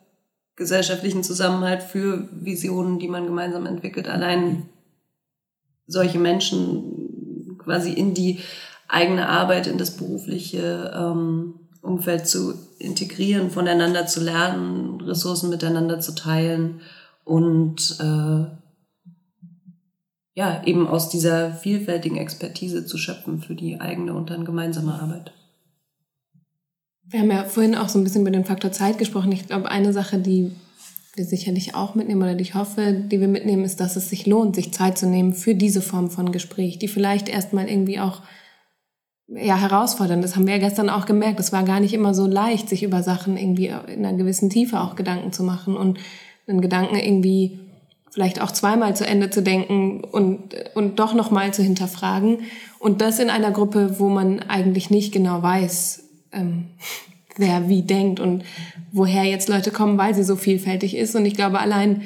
gesellschaftlichen 0.56 1.24
Zusammenhalt, 1.24 1.84
für 1.84 2.30
Visionen, 2.32 3.00
die 3.00 3.08
man 3.08 3.26
gemeinsam 3.26 3.66
entwickelt. 3.66 4.08
Allein 4.08 4.70
solche 5.88 6.20
Menschen 6.20 7.58
quasi 7.58 7.92
in 7.92 8.14
die 8.14 8.40
eigene 8.88 9.28
Arbeit, 9.28 9.68
in 9.68 9.78
das 9.78 9.98
berufliche 9.98 10.92
ähm, 10.96 11.56
Umfeld 11.82 12.28
zu 12.28 12.54
integrieren, 12.80 13.50
voneinander 13.50 14.06
zu 14.06 14.22
lernen, 14.22 15.02
Ressourcen 15.02 15.50
miteinander 15.50 16.00
zu 16.00 16.16
teilen 16.16 16.82
und 17.26 17.98
äh, 18.00 18.63
ja, 20.36 20.64
eben 20.66 20.88
aus 20.88 21.10
dieser 21.10 21.54
vielfältigen 21.54 22.18
Expertise 22.18 22.86
zu 22.86 22.98
schöpfen 22.98 23.42
für 23.42 23.56
die 23.56 23.80
eigene 23.80 24.14
und 24.14 24.30
dann 24.30 24.46
gemeinsame 24.46 24.94
Arbeit. 24.94 25.32
Wir 27.06 27.20
haben 27.20 27.32
ja 27.32 27.44
vorhin 27.44 27.76
auch 27.76 27.90
so 27.90 28.00
ein 28.00 28.04
bisschen 28.04 28.22
über 28.22 28.32
den 28.32 28.46
Faktor 28.46 28.72
Zeit 28.72 28.98
gesprochen. 28.98 29.32
Ich 29.32 29.48
glaube, 29.48 29.70
eine 29.70 29.94
Sache, 29.94 30.18
die 30.18 30.52
wir 31.16 31.26
sicherlich 31.26 31.76
auch 31.76 31.94
mitnehmen 31.94 32.24
oder 32.24 32.34
die 32.34 32.42
ich 32.42 32.56
hoffe, 32.56 32.94
die 32.94 33.20
wir 33.20 33.28
mitnehmen, 33.28 33.64
ist, 33.64 33.80
dass 33.80 33.96
es 33.96 34.10
sich 34.10 34.26
lohnt, 34.26 34.56
sich 34.56 34.74
Zeit 34.74 34.98
zu 34.98 35.08
nehmen 35.08 35.34
für 35.34 35.54
diese 35.54 35.82
Form 35.82 36.10
von 36.10 36.32
Gespräch, 36.32 36.80
die 36.80 36.88
vielleicht 36.88 37.30
erstmal 37.30 37.70
irgendwie 37.70 38.00
auch 38.00 38.22
ja, 39.28 39.58
herausfordernd. 39.58 40.24
Das 40.24 40.36
haben 40.36 40.48
wir 40.48 40.56
ja 40.56 40.60
gestern 40.60 40.90
auch 40.90 41.06
gemerkt. 41.06 41.40
Es 41.40 41.52
war 41.52 41.64
gar 41.64 41.80
nicht 41.80 41.94
immer 41.94 42.16
so 42.16 42.26
leicht, 42.26 42.70
sich 42.70 42.82
über 42.82 43.04
Sachen 43.04 43.38
irgendwie 43.38 43.68
in 43.68 44.06
einer 44.06 44.18
gewissen 44.18 44.50
Tiefe 44.50 44.82
auch 44.82 44.96
Gedanken 44.96 45.32
zu 45.32 45.44
machen 45.44 45.78
und 45.78 46.00
einen 46.48 46.62
Gedanken 46.62 46.96
irgendwie 46.96 47.60
vielleicht 48.14 48.40
auch 48.40 48.52
zweimal 48.52 48.96
zu 48.96 49.08
Ende 49.08 49.32
zu 49.32 49.42
denken 49.42 50.04
und, 50.04 50.56
und 50.76 51.00
doch 51.00 51.16
nochmal 51.16 51.52
zu 51.52 51.64
hinterfragen. 51.64 52.42
Und 52.78 53.02
das 53.02 53.18
in 53.18 53.32
einer 53.32 53.52
Gruppe, 53.52 54.00
wo 54.00 54.08
man 54.08 54.40
eigentlich 54.40 54.92
nicht 54.92 55.12
genau 55.12 55.42
weiß, 55.42 56.04
ähm, 56.32 56.66
wer 57.38 57.68
wie 57.70 57.82
denkt 57.82 58.20
und 58.20 58.44
woher 58.92 59.24
jetzt 59.24 59.50
Leute 59.50 59.72
kommen, 59.72 59.98
weil 59.98 60.14
sie 60.14 60.24
so 60.24 60.36
vielfältig 60.36 60.96
ist. 60.96 61.16
Und 61.16 61.26
ich 61.26 61.34
glaube, 61.34 61.60
allein 61.60 62.04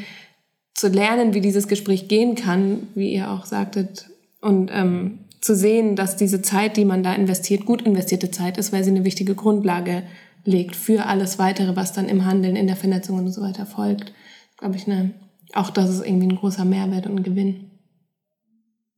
zu 0.74 0.88
lernen, 0.88 1.34
wie 1.34 1.42
dieses 1.42 1.68
Gespräch 1.68 2.08
gehen 2.08 2.36
kann, 2.36 2.88
wie 2.96 3.14
ihr 3.14 3.30
auch 3.30 3.46
sagtet, 3.46 4.10
und 4.40 4.72
ähm, 4.72 5.20
zu 5.42 5.56
sehen, 5.56 5.98
dass 5.98 6.16
diese 6.16 6.42
Zeit, 6.42 6.78
die 6.78 6.86
man 6.86 7.04
da 7.04 7.14
investiert, 7.14 7.66
gut 7.66 7.82
investierte 7.82 8.32
Zeit 8.32 8.58
ist, 8.58 8.72
weil 8.72 8.84
sie 8.86 8.92
eine 8.92 9.04
wichtige 9.04 9.36
Grundlage 9.36 10.04
legt 10.46 10.78
für 10.78 11.08
alles 11.08 11.38
weitere, 11.38 11.76
was 11.76 11.92
dann 11.92 12.08
im 12.08 12.26
Handeln, 12.26 12.56
in 12.56 12.68
der 12.68 12.78
Vernetzung 12.78 13.18
und 13.18 13.30
so 13.32 13.42
weiter 13.42 13.66
folgt. 13.66 14.14
Glaube 14.58 14.78
ich, 14.78 14.88
ne, 14.88 15.14
auch 15.54 15.70
das 15.70 15.90
ist 15.90 16.06
irgendwie 16.06 16.28
ein 16.28 16.36
großer 16.36 16.66
Mehrwert 16.66 17.08
und 17.08 17.18
ein 17.18 17.24
Gewinn. 17.24 17.72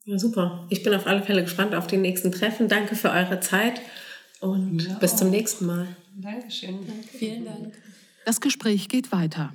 Ja, 0.05 0.17
super. 0.17 0.65
Ich 0.69 0.83
bin 0.83 0.93
auf 0.93 1.05
alle 1.05 1.21
Fälle 1.21 1.43
gespannt 1.43 1.75
auf 1.75 1.88
die 1.88 1.97
nächsten 1.97 2.31
Treffen. 2.31 2.67
Danke 2.67 2.95
für 2.95 3.12
eure 3.12 3.39
Zeit 3.39 3.81
und 4.39 4.83
ja. 4.83 4.95
bis 4.95 5.15
zum 5.15 5.29
nächsten 5.29 5.65
Mal. 5.65 5.88
Dankeschön. 6.15 6.79
Danke. 6.88 7.07
Vielen 7.07 7.45
Dank. 7.45 7.73
Das 8.25 8.41
Gespräch 8.41 8.89
geht 8.89 9.12
weiter. 9.12 9.53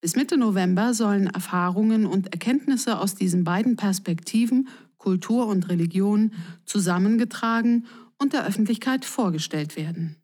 Bis 0.00 0.16
Mitte 0.16 0.36
November 0.36 0.92
sollen 0.92 1.28
Erfahrungen 1.28 2.04
und 2.04 2.32
Erkenntnisse 2.32 2.98
aus 2.98 3.14
diesen 3.14 3.44
beiden 3.44 3.76
Perspektiven 3.76 4.68
Kultur 4.98 5.46
und 5.46 5.68
Religion 5.68 6.32
zusammengetragen 6.64 7.86
und 8.18 8.32
der 8.32 8.46
Öffentlichkeit 8.46 9.04
vorgestellt 9.04 9.76
werden. 9.76 10.16